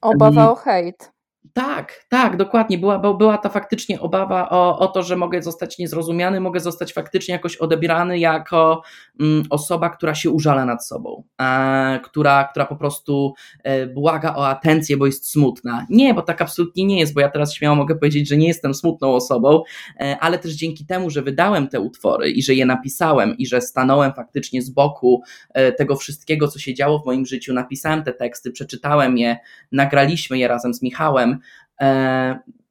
Obawa 0.00 0.50
o 0.50 0.54
hejt. 0.54 1.19
Tak, 1.52 2.04
tak, 2.08 2.36
dokładnie. 2.36 2.78
Była, 2.78 2.98
była 2.98 3.38
ta 3.38 3.48
faktycznie 3.48 4.00
obawa 4.00 4.50
o, 4.50 4.78
o 4.78 4.86
to, 4.86 5.02
że 5.02 5.16
mogę 5.16 5.42
zostać 5.42 5.78
niezrozumiany, 5.78 6.40
mogę 6.40 6.60
zostać 6.60 6.92
faktycznie 6.92 7.32
jakoś 7.32 7.56
odebrany 7.56 8.18
jako 8.18 8.82
mm, 9.20 9.44
osoba, 9.50 9.90
która 9.90 10.14
się 10.14 10.30
użala 10.30 10.64
nad 10.64 10.86
sobą, 10.86 11.22
e, 11.40 12.00
która, 12.04 12.44
która 12.44 12.66
po 12.66 12.76
prostu 12.76 13.34
e, 13.62 13.86
błaga 13.86 14.34
o 14.34 14.48
atencję, 14.48 14.96
bo 14.96 15.06
jest 15.06 15.30
smutna. 15.30 15.86
Nie, 15.90 16.14
bo 16.14 16.22
tak 16.22 16.42
absolutnie 16.42 16.84
nie 16.84 17.00
jest, 17.00 17.14
bo 17.14 17.20
ja 17.20 17.28
teraz 17.28 17.54
śmiało 17.54 17.76
mogę 17.76 17.94
powiedzieć, 17.94 18.28
że 18.28 18.36
nie 18.36 18.48
jestem 18.48 18.74
smutną 18.74 19.14
osobą, 19.14 19.62
e, 20.00 20.16
ale 20.20 20.38
też 20.38 20.52
dzięki 20.52 20.86
temu, 20.86 21.10
że 21.10 21.22
wydałem 21.22 21.68
te 21.68 21.80
utwory 21.80 22.30
i 22.30 22.42
że 22.42 22.54
je 22.54 22.66
napisałem 22.66 23.36
i 23.38 23.46
że 23.46 23.60
stanąłem 23.60 24.12
faktycznie 24.12 24.62
z 24.62 24.70
boku 24.70 25.22
e, 25.54 25.72
tego 25.72 25.96
wszystkiego, 25.96 26.48
co 26.48 26.58
się 26.58 26.74
działo 26.74 26.98
w 26.98 27.06
moim 27.06 27.26
życiu, 27.26 27.54
napisałem 27.54 28.02
te 28.02 28.12
teksty, 28.12 28.50
przeczytałem 28.50 29.18
je, 29.18 29.36
nagraliśmy 29.72 30.38
je 30.38 30.48
razem 30.48 30.74
z 30.74 30.82
Michałem, 30.82 31.40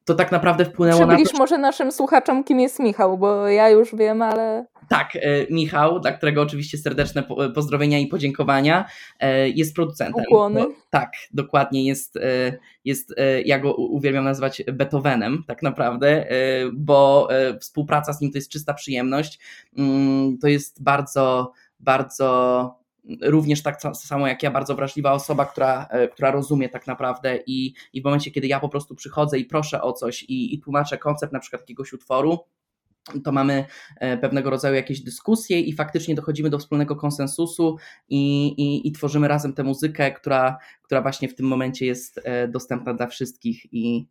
to 0.09 0.15
tak 0.15 0.31
naprawdę 0.31 0.65
wpłynęło 0.65 1.07
Przybliż 1.07 1.25
na 1.25 1.31
to... 1.31 1.37
może 1.37 1.57
naszym 1.57 1.91
słuchaczom, 1.91 2.43
kim 2.43 2.59
jest 2.59 2.79
Michał, 2.79 3.17
bo 3.17 3.47
ja 3.47 3.69
już 3.69 3.95
wiem, 3.95 4.21
ale... 4.21 4.65
Tak, 4.87 5.15
e, 5.15 5.19
Michał, 5.49 5.99
dla 5.99 6.11
którego 6.11 6.41
oczywiście 6.41 6.77
serdeczne 6.77 7.23
pozdrowienia 7.55 7.99
i 7.99 8.07
podziękowania, 8.07 8.85
e, 9.19 9.49
jest 9.49 9.75
producentem. 9.75 10.23
Ukłony. 10.27 10.61
Bo, 10.61 10.67
tak, 10.89 11.11
dokładnie, 11.33 11.85
jest, 11.85 12.17
e, 12.17 12.57
jest, 12.85 13.15
ja 13.45 13.59
go 13.59 13.73
uwielbiam 13.73 14.23
nazywać 14.23 14.63
Beethovenem 14.73 15.43
tak 15.47 15.63
naprawdę, 15.63 16.25
bo 16.73 17.27
współpraca 17.59 18.13
z 18.13 18.21
nim 18.21 18.31
to 18.31 18.37
jest 18.37 18.51
czysta 18.51 18.73
przyjemność. 18.73 19.39
Mm, 19.77 20.37
to 20.37 20.47
jest 20.47 20.83
bardzo, 20.83 21.51
bardzo 21.79 22.79
również 23.21 23.63
tak 23.63 23.81
samo 23.93 24.27
jak 24.27 24.43
ja, 24.43 24.51
bardzo 24.51 24.75
wrażliwa 24.75 25.11
osoba, 25.11 25.45
która, 25.45 25.87
e, 25.89 26.07
która 26.07 26.31
rozumie 26.31 26.69
tak 26.69 26.87
naprawdę 26.87 27.39
i, 27.45 27.73
i 27.93 28.01
w 28.01 28.03
momencie, 28.03 28.31
kiedy 28.31 28.47
ja 28.47 28.59
po 28.59 28.69
prostu 28.69 28.95
przychodzę 28.95 29.39
i 29.39 29.45
proszę 29.45 29.81
o 29.81 29.93
coś 29.93 30.23
i, 30.23 30.55
i 30.55 30.59
tłumaczę 30.59 30.97
koncept 30.97 31.33
na 31.33 31.39
przykład 31.39 31.61
jakiegoś 31.61 31.93
utworu, 31.93 32.39
to 33.23 33.31
mamy 33.31 33.65
e, 33.99 34.17
pewnego 34.17 34.49
rodzaju 34.49 34.75
jakieś 34.75 35.01
dyskusje 35.01 35.59
i 35.59 35.73
faktycznie 35.73 36.15
dochodzimy 36.15 36.49
do 36.49 36.59
wspólnego 36.59 36.95
konsensusu 36.95 37.77
i, 38.09 38.47
i, 38.47 38.87
i, 38.87 38.91
tworzymy 38.91 39.27
razem 39.27 39.53
tę 39.53 39.63
muzykę, 39.63 40.11
która, 40.11 40.57
która 40.81 41.01
właśnie 41.01 41.27
w 41.27 41.35
tym 41.35 41.45
momencie 41.45 41.85
jest 41.85 42.19
e, 42.23 42.47
dostępna 42.47 42.93
dla 42.93 43.07
wszystkich 43.07 43.73
i 43.73 44.07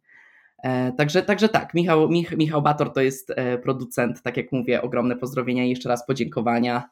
Także, 0.97 1.23
także 1.23 1.49
tak, 1.49 1.75
Michał, 1.75 2.09
Mich, 2.09 2.37
Michał 2.37 2.62
Bator 2.62 2.93
to 2.93 3.00
jest 3.00 3.33
producent, 3.62 4.23
tak 4.23 4.37
jak 4.37 4.52
mówię, 4.52 4.83
ogromne 4.83 5.17
pozdrowienia 5.17 5.64
i 5.64 5.71
jeszcze 5.71 5.88
raz 5.88 6.07
podziękowania 6.07 6.88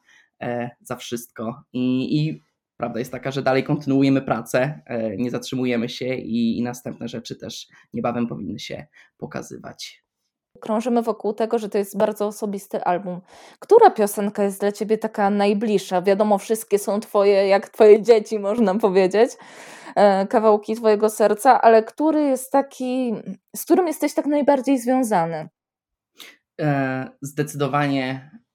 za 0.81 0.95
wszystko. 0.95 1.63
I, 1.73 2.17
I 2.19 2.41
prawda 2.77 2.99
jest 2.99 3.11
taka, 3.11 3.31
że 3.31 3.41
dalej 3.41 3.63
kontynuujemy 3.63 4.21
pracę, 4.21 4.81
e, 4.85 5.17
nie 5.17 5.31
zatrzymujemy 5.31 5.89
się 5.89 6.15
i, 6.15 6.57
i 6.57 6.63
następne 6.63 7.07
rzeczy 7.07 7.35
też 7.35 7.67
niebawem 7.93 8.27
powinny 8.27 8.59
się 8.59 8.85
pokazywać. 9.17 10.03
Krążymy 10.61 11.01
wokół 11.01 11.33
tego, 11.33 11.59
że 11.59 11.69
to 11.69 11.77
jest 11.77 11.97
bardzo 11.97 12.27
osobisty 12.27 12.83
album. 12.83 13.21
Która 13.59 13.89
piosenka 13.89 14.43
jest 14.43 14.59
dla 14.59 14.71
ciebie 14.71 14.97
taka 14.97 15.29
najbliższa? 15.29 16.01
Wiadomo, 16.01 16.37
wszystkie 16.37 16.79
są 16.79 16.99
twoje, 16.99 17.47
jak 17.47 17.69
twoje 17.69 18.01
dzieci, 18.01 18.39
można 18.39 18.75
powiedzieć, 18.75 19.31
e, 19.95 20.27
kawałki 20.27 20.75
twojego 20.75 21.09
serca, 21.09 21.61
ale 21.61 21.83
który 21.83 22.21
jest 22.21 22.51
taki, 22.51 23.13
z 23.55 23.65
którym 23.65 23.87
jesteś 23.87 24.13
tak 24.13 24.25
najbardziej 24.25 24.79
związany? 24.79 25.49
Zdecydowanie 27.21 28.31
E, 28.31 28.46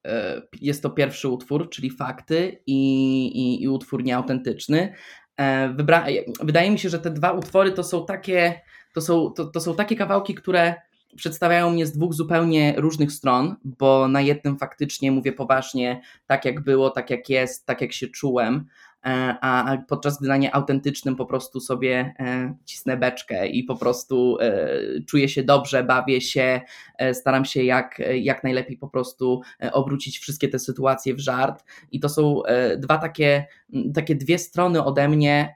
jest 0.61 0.83
to 0.83 0.91
pierwszy 0.91 1.29
utwór, 1.29 1.71
czyli 1.71 1.91
Fakty 1.91 2.63
i, 2.67 3.27
i, 3.27 3.63
i 3.63 3.69
utwór 3.69 4.05
nieautentyczny. 4.05 4.95
E, 5.37 5.69
wybra 5.69 6.07
Wydaje 6.41 6.71
mi 6.71 6.79
się, 6.79 6.89
że 6.89 6.99
te 6.99 7.11
dwa 7.11 7.33
utwory 7.33 7.73
to 7.73 7.85
są 7.85 8.07
takie, 8.07 8.61
to 8.95 9.01
są, 9.01 9.31
to, 9.31 9.45
to 9.45 9.61
są 9.61 9.75
takie 9.75 9.97
kawałki, 9.97 10.35
które 10.35 10.75
przedstawiają 11.17 11.71
mnie 11.71 11.87
z 11.87 11.93
dwóch 11.93 12.15
zupełnie 12.15 12.75
różnych 12.77 13.13
stron, 13.13 13.57
bo 13.65 14.09
na 14.09 14.21
jednym 14.21 14.59
faktycznie 14.59 15.13
mówię 15.13 15.33
poważnie, 15.33 16.01
tak 16.27 16.45
jak 16.45 16.65
było, 16.65 16.91
tak 16.91 17.11
jak 17.11 17.29
jest, 17.29 17.67
tak 17.67 17.81
jak 17.81 17.93
się 17.93 18.09
czułem, 18.09 18.67
E, 18.67 18.92
a 19.41 19.77
podczas 19.89 20.19
gdy 20.19 20.29
na 20.29 20.37
nie 20.37 20.55
autentycznym 20.55 21.17
po 21.17 21.27
prostu 21.27 21.61
sobie 21.61 22.15
e, 22.19 22.55
cisnę 22.65 22.97
beczkę 22.97 23.47
i 23.47 23.65
po 23.65 23.77
prostu 23.77 24.39
e, 24.41 24.69
czuję 25.07 25.29
się 25.29 25.43
dobrze, 25.43 25.85
bawię 25.85 26.21
się, 26.21 26.61
staram 27.13 27.45
się 27.45 27.63
jak, 27.63 28.03
jak 28.15 28.45
najlepiej 28.45 28.77
po 28.77 28.89
prostu 28.89 29.41
obrócić 29.73 30.19
wszystkie 30.19 30.49
te 30.49 30.59
sytuacje 30.59 31.15
w 31.15 31.21
żart. 31.21 31.65
I 31.93 32.01
to 32.01 32.09
są 32.09 32.43
dwa 32.77 32.99
takie, 32.99 33.47
takie 33.95 34.15
dwie 34.15 34.39
strony 34.39 34.85
ode 34.85 35.09
mnie, 35.09 35.55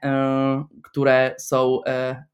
które 0.83 1.35
są 1.39 1.79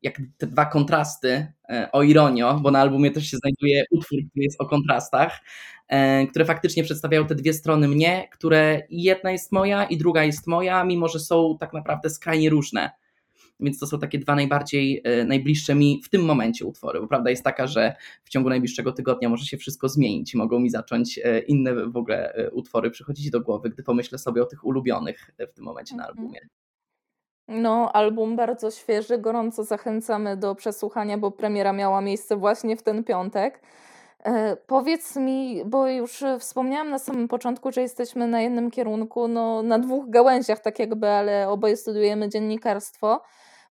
jak 0.02 0.22
dwa 0.40 0.66
kontrasty, 0.66 1.48
o 1.92 2.04
ironio, 2.04 2.60
bo 2.60 2.72
na 2.72 2.80
albumie 2.80 3.12
też 3.12 3.28
się 3.28 3.38
znajduje 3.38 3.84
utwór, 3.92 4.20
który 4.32 4.44
jest 4.44 4.62
o 4.62 4.66
kontrastach. 4.66 5.40
E, 5.88 6.28
które 6.28 6.46
faktycznie 6.46 6.84
przedstawiają 6.84 7.28
te 7.28 7.36
dwie 7.36 7.54
strony 7.54 7.88
mnie, 7.88 8.28
które 8.32 8.82
jedna 8.90 9.32
jest 9.32 9.52
moja 9.52 9.84
i 9.84 9.98
druga 9.98 10.24
jest 10.24 10.48
moja, 10.48 10.84
mimo 10.84 11.08
że 11.08 11.20
są 11.20 11.58
tak 11.60 11.74
naprawdę 11.74 12.10
skrajnie 12.10 12.50
różne. 12.50 12.92
Więc 13.60 13.80
to 13.80 13.88
są 13.88 14.00
takie 14.00 14.20
dwa 14.20 14.36
najbardziej 14.36 15.02
e, 15.04 15.26
najbliższe 15.26 15.76
mi 15.76 16.02
w 16.04 16.10
tym 16.10 16.26
momencie 16.26 16.66
utwory. 16.66 17.02
Bo 17.02 17.08
prawda 17.08 17.30
jest 17.30 17.44
taka, 17.44 17.68
że 17.68 17.96
w 18.24 18.30
ciągu 18.30 18.50
najbliższego 18.50 18.92
tygodnia 18.92 19.30
może 19.30 19.46
się 19.46 19.58
wszystko 19.58 19.90
zmienić 19.90 20.34
i 20.34 20.38
mogą 20.38 20.60
mi 20.60 20.70
zacząć 20.70 21.20
e, 21.24 21.40
inne 21.40 21.76
w 21.76 21.98
ogóle 21.98 22.50
utwory 22.52 22.92
przychodzić 22.92 23.30
do 23.30 23.42
głowy, 23.42 23.70
gdy 23.70 23.84
pomyślę 23.84 24.18
sobie 24.18 24.42
o 24.42 24.46
tych 24.46 24.66
ulubionych 24.66 25.32
w 25.52 25.54
tym 25.54 25.66
momencie 25.66 25.96
na 25.96 26.08
mhm. 26.08 26.20
albumie. 26.20 26.40
No, 27.48 27.92
album 27.94 28.36
bardzo 28.36 28.72
świeży, 28.72 29.18
gorąco 29.18 29.64
zachęcamy 29.64 30.38
do 30.38 30.56
przesłuchania, 30.56 31.18
bo 31.18 31.32
premiera 31.32 31.74
miała 31.74 32.02
miejsce 32.02 32.36
właśnie 32.36 32.78
w 32.78 32.84
ten 32.84 33.04
piątek. 33.04 33.62
E, 34.26 34.56
powiedz 34.68 35.16
mi, 35.16 35.64
bo 35.66 35.88
już 35.88 36.24
wspomniałam 36.40 36.90
na 36.90 37.00
samym 37.00 37.28
początku, 37.28 37.72
że 37.72 37.82
jesteśmy 37.82 38.28
na 38.28 38.42
jednym 38.42 38.72
kierunku, 38.72 39.28
no, 39.28 39.64
na 39.64 39.80
dwóch 39.80 40.10
gałęziach, 40.10 40.60
tak 40.60 40.80
jakby, 40.80 41.10
ale 41.10 41.50
oboje 41.50 41.78
studiujemy 41.78 42.30
dziennikarstwo. 42.30 43.22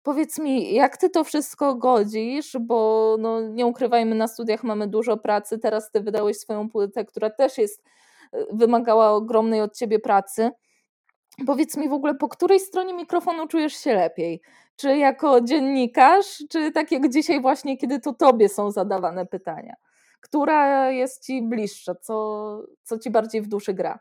Powiedz 0.03 0.39
mi, 0.39 0.75
jak 0.75 0.97
ty 0.97 1.11
to 1.11 1.25
wszystko 1.25 1.75
godzisz, 1.75 2.57
bo 2.61 3.17
no, 3.19 3.41
nie 3.41 3.67
ukrywajmy, 3.67 4.15
na 4.15 4.29
studiach 4.29 4.65
mamy 4.65 4.87
dużo 4.87 5.17
pracy. 5.17 5.59
Teraz 5.59 5.91
ty 5.91 6.01
wydałeś 6.01 6.37
swoją 6.39 6.69
płytę, 6.69 7.05
która 7.05 7.31
też 7.31 7.59
jest, 7.59 7.85
e, 8.33 8.45
wymagała 8.53 9.11
ogromnej 9.11 9.61
od 9.61 9.77
ciebie 9.77 9.99
pracy. 9.99 10.51
Powiedz 11.47 11.77
mi 11.77 11.89
w 11.89 11.93
ogóle, 11.93 12.15
po 12.15 12.29
której 12.29 12.61
stronie 12.61 12.95
mikrofonu 12.95 13.49
czujesz 13.49 13.73
się 13.73 13.95
lepiej? 13.95 14.41
Czy 14.77 14.97
jako 14.97 15.41
dziennikarz, 15.41 16.45
czy 16.51 16.73
tak 16.73 16.93
jak 16.93 17.09
dzisiaj, 17.09 17.41
właśnie, 17.41 17.77
kiedy 17.79 18.01
to 18.01 18.13
tobie 18.13 18.49
są 18.49 18.71
zadawane 18.71 19.27
pytania? 19.27 19.75
która 20.23 20.91
jest 20.91 21.27
ci 21.27 21.43
bliższa, 21.43 21.95
co, 21.95 22.67
co 22.83 22.99
ci 22.99 23.11
bardziej 23.11 23.43
w 23.43 23.49
duszy 23.49 23.75
gra? 23.75 23.99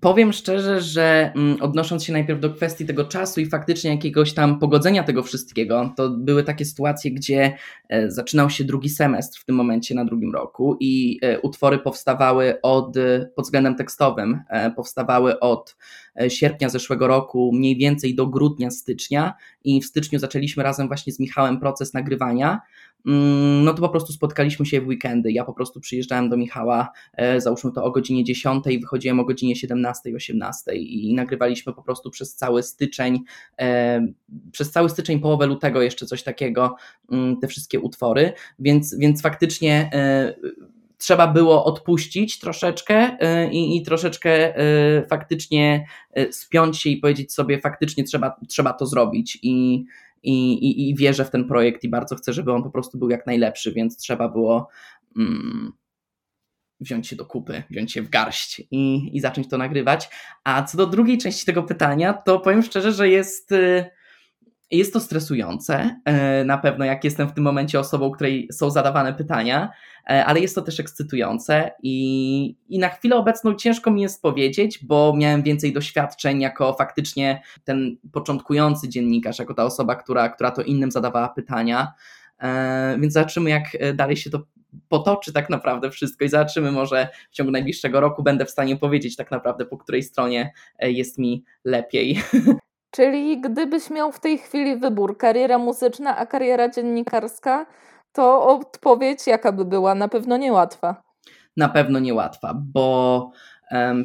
Powiem 0.00 0.32
szczerze, 0.32 0.80
że 0.80 1.32
mm, 1.36 1.56
odnosząc 1.60 2.04
się 2.04 2.12
najpierw 2.12 2.40
do 2.40 2.50
kwestii 2.50 2.86
tego 2.86 3.04
czasu 3.04 3.40
i 3.40 3.46
faktycznie 3.46 3.90
jakiegoś 3.90 4.34
tam 4.34 4.58
pogodzenia 4.58 5.02
tego 5.02 5.22
wszystkiego, 5.22 5.92
to 5.96 6.10
były 6.10 6.44
takie 6.44 6.64
sytuacje, 6.64 7.10
gdzie 7.10 7.56
e, 7.88 8.10
zaczynał 8.10 8.50
się 8.50 8.64
drugi 8.64 8.88
semestr 8.88 9.40
w 9.40 9.44
tym 9.44 9.54
momencie 9.54 9.94
na 9.94 10.04
drugim 10.04 10.32
roku 10.32 10.76
i 10.80 11.18
e, 11.22 11.40
utwory 11.40 11.78
powstawały 11.78 12.60
od, 12.60 12.94
pod 13.36 13.44
względem 13.44 13.74
tekstowym, 13.74 14.40
e, 14.48 14.70
powstawały 14.70 15.40
od 15.40 15.76
sierpnia 16.28 16.68
zeszłego 16.68 17.06
roku 17.06 17.50
mniej 17.54 17.76
więcej 17.76 18.14
do 18.14 18.26
grudnia, 18.26 18.70
stycznia 18.70 19.34
i 19.64 19.80
w 19.80 19.86
styczniu 19.86 20.18
zaczęliśmy 20.18 20.62
razem 20.62 20.88
właśnie 20.88 21.12
z 21.12 21.20
Michałem 21.20 21.60
proces 21.60 21.94
nagrywania. 21.94 22.60
Mm, 23.06 23.64
no 23.64 23.74
to 23.74 23.80
po 23.80 23.88
prostu 23.88 24.12
spotkaliśmy 24.12 24.66
się 24.66 24.80
w 24.80 24.86
weekendy. 24.86 25.32
Ja 25.32 25.44
po 25.44 25.52
prostu 25.52 25.80
przyjeżdżałem 25.80 26.28
do 26.28 26.36
Michała, 26.36 26.92
e, 27.12 27.40
załóżmy 27.40 27.72
to 27.72 27.84
o 27.84 27.90
godzinie 27.90 28.24
10, 28.24 28.64
wychodziłem 28.80 29.20
o 29.20 29.24
godzinie 29.24 29.56
17, 29.56 30.16
18 30.16 30.74
i 30.74 31.14
nagrywaliśmy 31.14 31.72
po 31.72 31.82
prostu 31.82 32.10
przez 32.10 32.34
cały 32.34 32.62
styczeń, 32.62 33.20
e, 33.60 34.06
przez 34.52 34.70
cały 34.70 34.88
styczeń, 34.88 35.20
połowę 35.20 35.46
lutego 35.46 35.82
jeszcze 35.82 36.06
coś 36.06 36.22
takiego, 36.22 36.76
mm, 37.12 37.40
te 37.40 37.48
wszystkie 37.48 37.80
utwory, 37.80 38.32
więc, 38.58 38.98
więc 38.98 39.22
faktycznie 39.22 39.90
e, 39.92 40.34
trzeba 41.02 41.28
było 41.28 41.64
odpuścić 41.64 42.38
troszeczkę 42.38 43.16
i, 43.50 43.76
i 43.76 43.82
troszeczkę 43.82 44.54
faktycznie 45.10 45.86
spiąć 46.30 46.78
się 46.78 46.90
i 46.90 46.96
powiedzieć 46.96 47.32
sobie, 47.32 47.60
faktycznie 47.60 48.04
trzeba, 48.04 48.36
trzeba 48.48 48.72
to 48.72 48.86
zrobić. 48.86 49.38
I, 49.42 49.84
i, 50.22 50.52
i, 50.52 50.90
i 50.90 50.94
wierzę 50.94 51.24
w 51.24 51.30
ten 51.30 51.44
projekt 51.44 51.84
i 51.84 51.88
bardzo 51.88 52.16
chcę, 52.16 52.32
żeby 52.32 52.52
on 52.52 52.62
po 52.62 52.70
prostu 52.70 52.98
był 52.98 53.10
jak 53.10 53.26
najlepszy, 53.26 53.72
więc 53.72 53.96
trzeba 53.96 54.28
było 54.28 54.68
mm, 55.16 55.72
wziąć 56.80 57.08
się 57.08 57.16
do 57.16 57.26
kupy, 57.26 57.62
wziąć 57.70 57.92
się 57.92 58.02
w 58.02 58.10
garść 58.10 58.62
i, 58.70 59.10
i 59.16 59.20
zacząć 59.20 59.48
to 59.48 59.58
nagrywać. 59.58 60.08
A 60.44 60.62
co 60.62 60.76
do 60.76 60.86
drugiej 60.86 61.18
części 61.18 61.46
tego 61.46 61.62
pytania, 61.62 62.12
to 62.12 62.40
powiem 62.40 62.62
szczerze, 62.62 62.92
że 62.92 63.08
jest. 63.08 63.52
Y, 63.52 63.90
jest 64.78 64.92
to 64.92 65.00
stresujące, 65.00 66.00
e, 66.04 66.44
na 66.44 66.58
pewno 66.58 66.84
jak 66.84 67.04
jestem 67.04 67.28
w 67.28 67.32
tym 67.32 67.44
momencie 67.44 67.80
osobą, 67.80 68.10
której 68.10 68.48
są 68.52 68.70
zadawane 68.70 69.14
pytania, 69.14 69.70
e, 70.10 70.24
ale 70.24 70.40
jest 70.40 70.54
to 70.54 70.62
też 70.62 70.80
ekscytujące 70.80 71.70
i, 71.82 72.56
i 72.68 72.78
na 72.78 72.88
chwilę 72.88 73.16
obecną 73.16 73.54
ciężko 73.54 73.90
mi 73.90 74.02
jest 74.02 74.22
powiedzieć, 74.22 74.84
bo 74.84 75.14
miałem 75.16 75.42
więcej 75.42 75.72
doświadczeń 75.72 76.40
jako 76.40 76.72
faktycznie 76.72 77.42
ten 77.64 77.96
początkujący 78.12 78.88
dziennikarz, 78.88 79.38
jako 79.38 79.54
ta 79.54 79.64
osoba, 79.64 79.96
która, 79.96 80.28
która 80.28 80.50
to 80.50 80.62
innym 80.62 80.90
zadawała 80.90 81.28
pytania. 81.28 81.92
E, 82.38 82.96
więc 83.00 83.12
zobaczymy, 83.12 83.50
jak 83.50 83.64
dalej 83.94 84.16
się 84.16 84.30
to 84.30 84.46
potoczy 84.88 85.32
tak 85.32 85.50
naprawdę 85.50 85.90
wszystko 85.90 86.24
i 86.24 86.28
zobaczymy, 86.28 86.72
może 86.72 87.08
w 87.30 87.34
ciągu 87.34 87.52
najbliższego 87.52 88.00
roku 88.00 88.22
będę 88.22 88.44
w 88.44 88.50
stanie 88.50 88.76
powiedzieć 88.76 89.16
tak 89.16 89.30
naprawdę, 89.30 89.66
po 89.66 89.78
której 89.78 90.02
stronie 90.02 90.52
jest 90.80 91.18
mi 91.18 91.44
lepiej. 91.64 92.20
Czyli 92.92 93.40
gdybyś 93.40 93.90
miał 93.90 94.12
w 94.12 94.20
tej 94.20 94.38
chwili 94.38 94.76
wybór, 94.76 95.18
kariera 95.18 95.58
muzyczna, 95.58 96.16
a 96.16 96.26
kariera 96.26 96.68
dziennikarska, 96.68 97.66
to 98.12 98.46
odpowiedź 98.46 99.26
jaka 99.26 99.52
by 99.52 99.64
była? 99.64 99.94
Na 99.94 100.08
pewno 100.08 100.36
niełatwa. 100.36 101.02
Na 101.56 101.68
pewno 101.68 101.98
niełatwa, 101.98 102.54
bo 102.54 103.30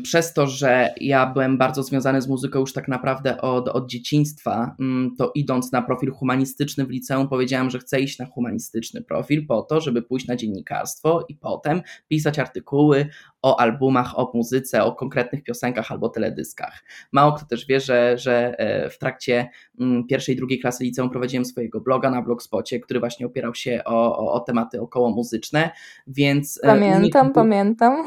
Przez 0.04 0.34
to, 0.34 0.48
że 0.48 0.94
ja 1.02 1.26
byłem 1.26 1.58
bardzo 1.58 1.84
związany 1.84 2.22
z 2.22 2.28
muzyką 2.28 2.60
już 2.60 2.74
tak 2.74 2.88
naprawdę 2.88 3.42
od, 3.42 3.68
od 3.68 3.90
dzieciństwa, 3.90 4.76
mm, 4.80 5.16
to 5.18 5.32
idąc 5.36 5.72
na 5.72 5.82
profil 5.82 6.12
humanistyczny 6.12 6.86
w 6.86 6.90
liceum, 6.90 7.28
powiedziałem, 7.28 7.70
że 7.70 7.80
chcę 7.80 8.00
iść 8.00 8.20
na 8.20 8.26
humanistyczny 8.26 9.02
profil 9.02 9.48
po 9.48 9.62
to, 9.62 9.82
żeby 9.82 10.02
pójść 10.02 10.28
na 10.28 10.36
dziennikarstwo 10.36 11.26
i 11.30 11.36
potem 11.36 11.82
pisać 12.08 12.40
artykuły 12.40 13.08
o 13.42 13.60
albumach, 13.60 14.20
o 14.20 14.32
muzyce, 14.34 14.84
o 14.84 14.92
konkretnych 14.92 15.44
piosenkach 15.44 15.92
albo 15.92 16.10
teledyskach. 16.10 16.84
Mało 17.12 17.32
kto 17.32 17.46
też 17.46 17.66
wie, 17.66 17.80
że, 17.80 18.18
że 18.18 18.60
e, 18.60 18.90
w 18.90 18.98
trakcie 18.98 19.50
mm, 19.80 20.08
pierwszej 20.08 20.36
i 20.36 20.38
drugiej 20.38 20.60
klasy 20.60 20.84
liceum 20.84 21.10
prowadziłem 21.10 21.46
swojego 21.46 21.82
bloga 21.82 22.10
na 22.10 22.22
Blogspocie, 22.22 22.80
który 22.80 23.00
właśnie 23.00 23.26
opierał 23.26 23.56
się 23.56 23.82
o, 23.86 24.18
o, 24.18 24.34
o 24.34 24.40
tematy 24.40 24.82
około 24.82 25.10
muzyczne, 25.10 25.70
więc... 26.08 26.60
E, 26.64 26.68
pamiętam, 26.68 27.34
pamiętam. 27.34 28.06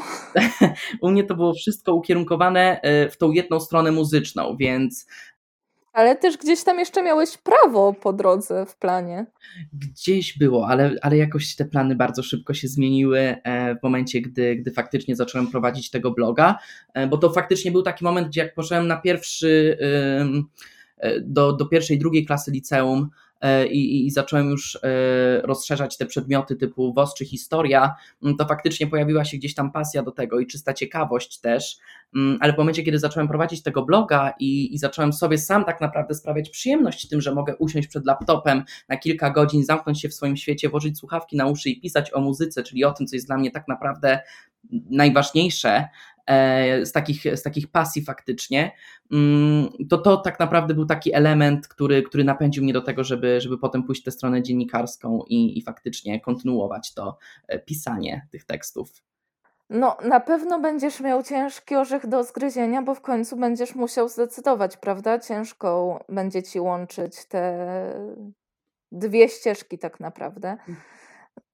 u 1.01 1.11
mnie 1.11 1.23
to 1.23 1.35
było 1.35 1.50
wszystko 1.53 1.93
ukierunkowane 1.93 2.81
e, 2.81 3.09
w 3.09 3.17
tą 3.17 3.31
jedną 3.31 3.59
stronę 3.59 3.91
muzyczną, 3.91 4.57
więc 4.59 5.05
ale 5.93 6.15
też 6.15 6.37
gdzieś 6.37 6.63
tam 6.63 6.79
jeszcze 6.79 7.03
miałeś 7.03 7.37
prawo 7.37 7.93
po 7.93 8.13
drodze 8.13 8.65
w 8.65 8.77
planie. 8.77 9.25
Gdzieś 9.73 10.37
było, 10.37 10.67
ale, 10.67 10.95
ale 11.01 11.17
jakoś 11.17 11.55
te 11.55 11.65
plany 11.65 11.95
bardzo 11.95 12.23
szybko 12.23 12.53
się 12.53 12.67
zmieniły 12.67 13.19
e, 13.19 13.75
w 13.75 13.83
momencie, 13.83 14.21
gdy, 14.21 14.55
gdy 14.55 14.71
faktycznie 14.71 15.15
zacząłem 15.15 15.47
prowadzić 15.47 15.89
tego 15.89 16.11
bloga, 16.11 16.59
e, 16.93 17.07
bo 17.07 17.17
to 17.17 17.29
faktycznie 17.29 17.71
był 17.71 17.81
taki 17.81 18.03
moment, 18.03 18.27
gdzie 18.27 18.41
jak 18.41 18.53
poszedłem 18.53 18.87
na 18.87 18.97
pierwszy, 18.97 19.77
do, 21.21 21.53
do 21.53 21.65
pierwszej, 21.65 21.99
drugiej 21.99 22.25
klasy 22.25 22.51
liceum, 22.51 23.09
i, 23.71 24.05
i 24.07 24.11
zacząłem 24.11 24.49
już 24.49 24.75
e, 24.75 25.41
rozszerzać 25.41 25.97
te 25.97 26.05
przedmioty 26.05 26.55
typu 26.55 26.93
WOS 26.93 27.13
czy 27.13 27.25
historia, 27.25 27.95
mm, 28.23 28.37
to 28.37 28.45
faktycznie 28.45 28.87
pojawiła 28.87 29.25
się 29.25 29.37
gdzieś 29.37 29.55
tam 29.55 29.71
pasja 29.71 30.03
do 30.03 30.11
tego 30.11 30.39
i 30.39 30.47
czysta 30.47 30.73
ciekawość 30.73 31.39
też, 31.39 31.77
mm, 32.15 32.37
ale 32.41 32.53
w 32.53 32.57
momencie, 32.57 32.83
kiedy 32.83 32.99
zacząłem 32.99 33.27
prowadzić 33.27 33.63
tego 33.63 33.85
bloga 33.85 34.33
i, 34.39 34.73
i 34.73 34.77
zacząłem 34.77 35.13
sobie 35.13 35.37
sam 35.37 35.65
tak 35.65 35.81
naprawdę 35.81 36.15
sprawiać 36.15 36.49
przyjemność 36.49 37.07
tym, 37.07 37.21
że 37.21 37.35
mogę 37.35 37.55
usiąść 37.55 37.87
przed 37.87 38.05
laptopem 38.05 38.63
na 38.89 38.97
kilka 38.97 39.29
godzin, 39.29 39.65
zamknąć 39.65 40.01
się 40.01 40.09
w 40.09 40.13
swoim 40.13 40.37
świecie, 40.37 40.69
włożyć 40.69 40.97
słuchawki 40.97 41.37
na 41.37 41.47
uszy 41.47 41.69
i 41.69 41.81
pisać 41.81 42.13
o 42.13 42.21
muzyce, 42.21 42.63
czyli 42.63 42.83
o 42.83 42.91
tym, 42.91 43.07
co 43.07 43.15
jest 43.15 43.27
dla 43.27 43.37
mnie 43.37 43.51
tak 43.51 43.67
naprawdę 43.67 44.19
najważniejsze, 44.89 45.69
E, 45.71 45.87
z 46.83 46.91
takich, 46.91 47.37
z 47.37 47.41
takich 47.41 47.71
pasji 47.71 48.03
faktycznie, 48.05 48.71
mm, 49.11 49.69
to 49.89 49.97
to 49.97 50.17
tak 50.17 50.39
naprawdę 50.39 50.73
był 50.73 50.85
taki 50.85 51.13
element, 51.13 51.67
który, 51.67 52.03
który 52.03 52.23
napędził 52.23 52.63
mnie 52.63 52.73
do 52.73 52.81
tego, 52.81 53.03
żeby, 53.03 53.41
żeby 53.41 53.57
potem 53.57 53.83
pójść 53.83 54.01
w 54.01 54.05
tę 54.05 54.11
stronę 54.11 54.43
dziennikarską 54.43 55.23
i, 55.27 55.57
i 55.57 55.61
faktycznie 55.61 56.21
kontynuować 56.21 56.93
to 56.93 57.17
e, 57.47 57.59
pisanie 57.59 58.27
tych 58.31 58.45
tekstów. 58.45 59.03
No, 59.69 59.97
na 60.03 60.19
pewno 60.19 60.59
będziesz 60.59 60.99
miał 60.99 61.23
ciężki 61.23 61.75
orzech 61.75 62.07
do 62.07 62.23
zgryzienia, 62.23 62.81
bo 62.81 62.95
w 62.95 63.01
końcu 63.01 63.37
będziesz 63.37 63.75
musiał 63.75 64.09
zdecydować, 64.09 64.77
prawda? 64.77 65.19
Ciężko 65.19 65.99
będzie 66.09 66.43
ci 66.43 66.59
łączyć 66.59 67.25
te 67.25 67.67
dwie 68.91 69.29
ścieżki, 69.29 69.79
tak 69.79 69.99
naprawdę. 69.99 70.57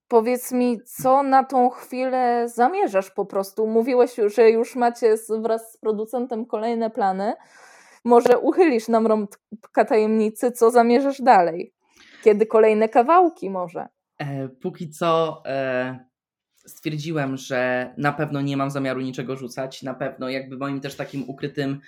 Powiedz 0.08 0.52
mi, 0.52 0.82
co 0.84 1.24
na 1.24 1.44
tą 1.44 1.70
chwilę 1.70 2.50
zamierzasz 2.50 3.12
po 3.12 3.26
prostu? 3.26 3.68
Mówiłeś, 3.68 4.16
że 4.36 4.50
już 4.50 4.76
macie 4.76 5.16
wraz 5.42 5.74
z 5.74 5.78
producentem 5.78 6.46
kolejne 6.46 6.90
plany. 6.90 7.34
Może 8.06 8.40
uchylisz 8.40 8.88
nam 8.88 9.08
rąbka 9.08 9.86
tajemnicy, 9.86 10.52
co 10.52 10.72
zamierzasz 10.72 11.22
dalej? 11.22 11.74
Kiedy 12.24 12.46
kolejne 12.46 12.90
kawałki 12.90 13.50
może? 13.50 13.88
E, 14.18 14.50
póki 14.50 14.90
co 14.90 15.42
e, 15.46 16.00
stwierdziłem, 16.56 17.38
że 17.38 17.94
na 17.98 18.14
pewno 18.14 18.42
nie 18.42 18.58
mam 18.58 18.72
zamiaru 18.72 19.02
niczego 19.02 19.36
rzucać. 19.36 19.84
Na 19.84 19.94
pewno 19.94 20.30
jakby 20.30 20.58
moim 20.58 20.82
też 20.82 20.96
takim 20.96 21.30
ukrytym 21.30 21.80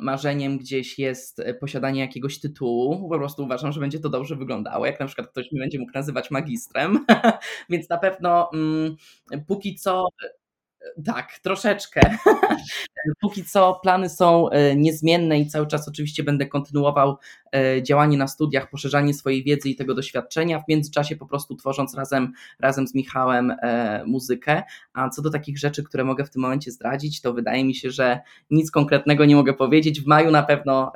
marzeniem 0.00 0.58
gdzieś 0.58 0.98
jest 0.98 1.40
e, 1.40 1.54
posiadanie 1.54 2.00
jakiegoś 2.00 2.40
tytułu. 2.40 3.08
Po 3.08 3.18
prostu 3.18 3.44
uważam, 3.44 3.72
że 3.72 3.80
będzie 3.80 4.00
to 4.00 4.08
dobrze 4.08 4.36
wyglądało, 4.36 4.86
jak 4.86 5.00
na 5.00 5.06
przykład 5.06 5.28
ktoś 5.28 5.52
mi 5.52 5.60
będzie 5.60 5.78
mógł 5.78 5.92
nazywać 5.94 6.30
magistrem. 6.30 7.04
Więc 7.70 7.88
na 7.88 7.98
pewno 7.98 8.50
mm, 8.54 8.96
póki 9.46 9.74
co 9.74 10.08
tak, 11.04 11.38
troszeczkę. 11.42 12.00
Póki 13.20 13.44
co 13.44 13.80
plany 13.82 14.08
są 14.08 14.50
e, 14.50 14.76
niezmienne 14.76 15.40
i 15.40 15.46
cały 15.46 15.66
czas 15.66 15.88
oczywiście 15.88 16.22
będę 16.22 16.46
kontynuował 16.46 17.16
e, 17.54 17.82
działanie 17.82 18.18
na 18.18 18.28
studiach, 18.28 18.70
poszerzanie 18.70 19.14
swojej 19.14 19.44
wiedzy 19.44 19.68
i 19.68 19.76
tego 19.76 19.94
doświadczenia, 19.94 20.60
w 20.60 20.68
międzyczasie 20.68 21.16
po 21.16 21.26
prostu 21.26 21.56
tworząc 21.56 21.94
razem, 21.94 22.32
razem 22.60 22.86
z 22.86 22.94
Michałem 22.94 23.50
e, 23.50 24.04
muzykę. 24.06 24.62
A 24.92 25.08
co 25.08 25.22
do 25.22 25.30
takich 25.30 25.58
rzeczy, 25.58 25.82
które 25.82 26.04
mogę 26.04 26.24
w 26.24 26.30
tym 26.30 26.42
momencie 26.42 26.70
zdradzić, 26.70 27.20
to 27.20 27.32
wydaje 27.32 27.64
mi 27.64 27.74
się, 27.74 27.90
że 27.90 28.20
nic 28.50 28.70
konkretnego 28.70 29.24
nie 29.24 29.36
mogę 29.36 29.54
powiedzieć. 29.54 30.00
W 30.00 30.06
maju 30.06 30.30
na 30.30 30.42
pewno 30.42 30.92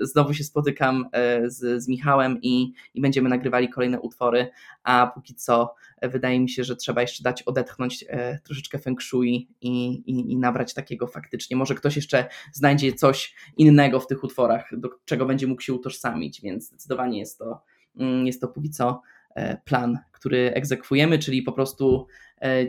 znowu 0.00 0.34
się 0.34 0.44
spotykam 0.44 1.08
z, 1.44 1.82
z 1.82 1.88
Michałem 1.88 2.38
i, 2.42 2.72
i 2.94 3.00
będziemy 3.00 3.28
nagrywali 3.28 3.68
kolejne 3.68 4.00
utwory, 4.00 4.50
a 4.82 5.10
póki 5.14 5.34
co 5.34 5.74
wydaje 6.02 6.40
mi 6.40 6.48
się, 6.48 6.64
że 6.64 6.76
trzeba 6.76 7.00
jeszcze 7.00 7.22
dać 7.22 7.42
odetchnąć 7.42 8.04
troszeczkę 8.44 8.78
feng 8.78 9.02
shui 9.02 9.48
i, 9.60 9.86
i, 9.92 10.32
i 10.32 10.36
nabrać 10.36 10.74
takiego 10.74 11.06
faktycznie. 11.06 11.56
Może 11.56 11.74
ktoś 11.74 11.96
jeszcze 11.96 12.28
znajdzie 12.52 12.92
coś 12.92 13.34
innego 13.56 14.00
w 14.00 14.06
tych 14.06 14.24
utworach, 14.24 14.70
do 14.72 14.88
czego 15.04 15.26
będzie 15.26 15.46
mógł 15.46 15.62
się 15.62 15.74
utożsamić, 15.74 16.40
więc 16.40 16.68
zdecydowanie 16.68 17.18
jest 17.18 17.38
to, 17.38 17.62
mm, 17.96 18.26
jest 18.26 18.40
to 18.40 18.48
póki 18.48 18.70
co 18.70 19.00
e, 19.34 19.56
plan, 19.56 19.98
który 20.12 20.52
egzekwujemy, 20.54 21.18
czyli 21.18 21.42
po 21.42 21.52
prostu 21.52 22.06
e, 22.42 22.66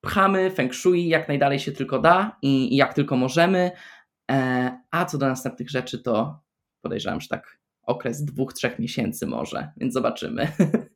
pchamy 0.00 0.50
feng 0.50 0.74
shui 0.74 1.08
jak 1.08 1.28
najdalej 1.28 1.58
się 1.58 1.72
tylko 1.72 1.98
da 1.98 2.38
i, 2.42 2.74
i 2.74 2.76
jak 2.76 2.94
tylko 2.94 3.16
możemy, 3.16 3.70
e, 4.30 4.78
a 4.90 5.04
co 5.04 5.18
do 5.18 5.28
następnych 5.28 5.70
rzeczy, 5.70 5.98
to 5.98 6.40
podejrzewam, 6.80 7.20
że 7.20 7.28
tak 7.28 7.58
okres 7.82 8.24
dwóch, 8.24 8.52
trzech 8.52 8.78
miesięcy 8.78 9.26
może, 9.26 9.72
więc 9.76 9.94
zobaczymy. 9.94 10.48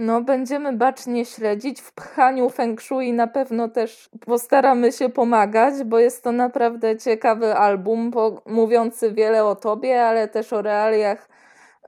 No, 0.00 0.22
będziemy 0.22 0.72
bacznie 0.72 1.24
śledzić. 1.24 1.80
W 1.80 1.92
pchaniu 1.92 2.50
feng 2.50 2.80
shui 2.80 3.12
na 3.12 3.26
pewno 3.26 3.68
też 3.68 4.10
postaramy 4.26 4.92
się 4.92 5.08
pomagać, 5.08 5.74
bo 5.84 5.98
jest 5.98 6.24
to 6.24 6.32
naprawdę 6.32 6.98
ciekawy 6.98 7.54
album, 7.54 8.10
mówiący 8.46 9.12
wiele 9.12 9.44
o 9.44 9.56
tobie, 9.56 10.04
ale 10.04 10.28
też 10.28 10.52
o 10.52 10.62
realiach 10.62 11.28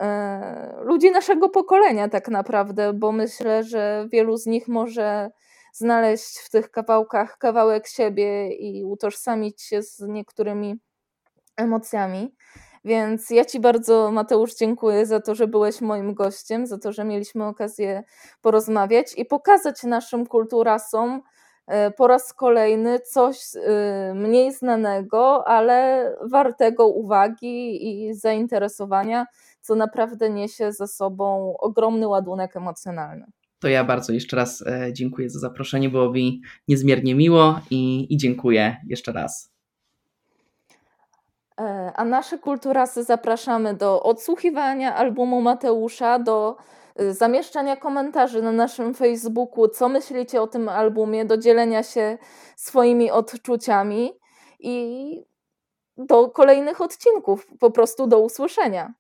e, 0.00 0.74
ludzi 0.82 1.10
naszego 1.10 1.48
pokolenia, 1.48 2.08
tak 2.08 2.28
naprawdę, 2.28 2.92
bo 2.92 3.12
myślę, 3.12 3.64
że 3.64 4.06
wielu 4.12 4.36
z 4.36 4.46
nich 4.46 4.68
może 4.68 5.30
znaleźć 5.72 6.38
w 6.38 6.50
tych 6.50 6.70
kawałkach 6.70 7.38
kawałek 7.38 7.88
siebie 7.88 8.48
i 8.54 8.84
utożsamić 8.84 9.62
się 9.62 9.82
z 9.82 10.00
niektórymi 10.00 10.74
emocjami. 11.56 12.34
Więc 12.84 13.30
ja 13.30 13.44
Ci 13.44 13.60
bardzo, 13.60 14.10
Mateusz, 14.12 14.54
dziękuję 14.54 15.06
za 15.06 15.20
to, 15.20 15.34
że 15.34 15.46
byłeś 15.46 15.80
moim 15.80 16.14
gościem, 16.14 16.66
za 16.66 16.78
to, 16.78 16.92
że 16.92 17.04
mieliśmy 17.04 17.44
okazję 17.44 18.02
porozmawiać 18.40 19.14
i 19.16 19.24
pokazać 19.24 19.82
naszym 19.82 20.26
kulturasom 20.26 21.22
e, 21.66 21.90
po 21.90 22.06
raz 22.06 22.34
kolejny 22.34 23.00
coś 23.00 23.38
e, 23.56 24.14
mniej 24.14 24.52
znanego, 24.52 25.48
ale 25.48 26.10
wartego 26.30 26.88
uwagi 26.88 27.88
i 27.88 28.14
zainteresowania, 28.14 29.26
co 29.60 29.74
naprawdę 29.74 30.30
niesie 30.30 30.72
ze 30.72 30.86
sobą 30.86 31.56
ogromny 31.58 32.08
ładunek 32.08 32.56
emocjonalny. 32.56 33.26
To 33.58 33.68
ja 33.68 33.84
bardzo 33.84 34.12
jeszcze 34.12 34.36
raz 34.36 34.62
e, 34.66 34.92
dziękuję 34.92 35.30
za 35.30 35.38
zaproszenie, 35.38 35.90
było 35.90 36.12
mi 36.12 36.40
niezmiernie 36.68 37.14
miło 37.14 37.60
i, 37.70 38.06
i 38.14 38.16
dziękuję 38.16 38.76
jeszcze 38.88 39.12
raz. 39.12 39.51
E, 41.60 41.92
a 41.94 42.04
nasze 42.04 42.38
kulturasy 42.38 43.04
zapraszamy 43.04 43.74
do 43.74 44.02
odsłuchiwania 44.02 44.94
albumu 44.94 45.40
Mateusza, 45.40 46.18
do 46.18 46.56
y, 47.00 47.14
zamieszczania 47.14 47.76
komentarzy 47.76 48.42
na 48.42 48.52
naszym 48.52 48.94
Facebooku, 48.94 49.68
co 49.68 49.88
myślicie 49.88 50.42
o 50.42 50.46
tym 50.46 50.68
albumie, 50.68 51.24
do 51.24 51.36
dzielenia 51.36 51.82
się 51.82 52.18
swoimi 52.56 53.10
odczuciami 53.10 54.12
i 54.60 55.26
do 55.96 56.30
kolejnych 56.30 56.80
odcinków. 56.80 57.46
Po 57.60 57.70
prostu 57.70 58.06
do 58.06 58.20
usłyszenia. 58.20 58.94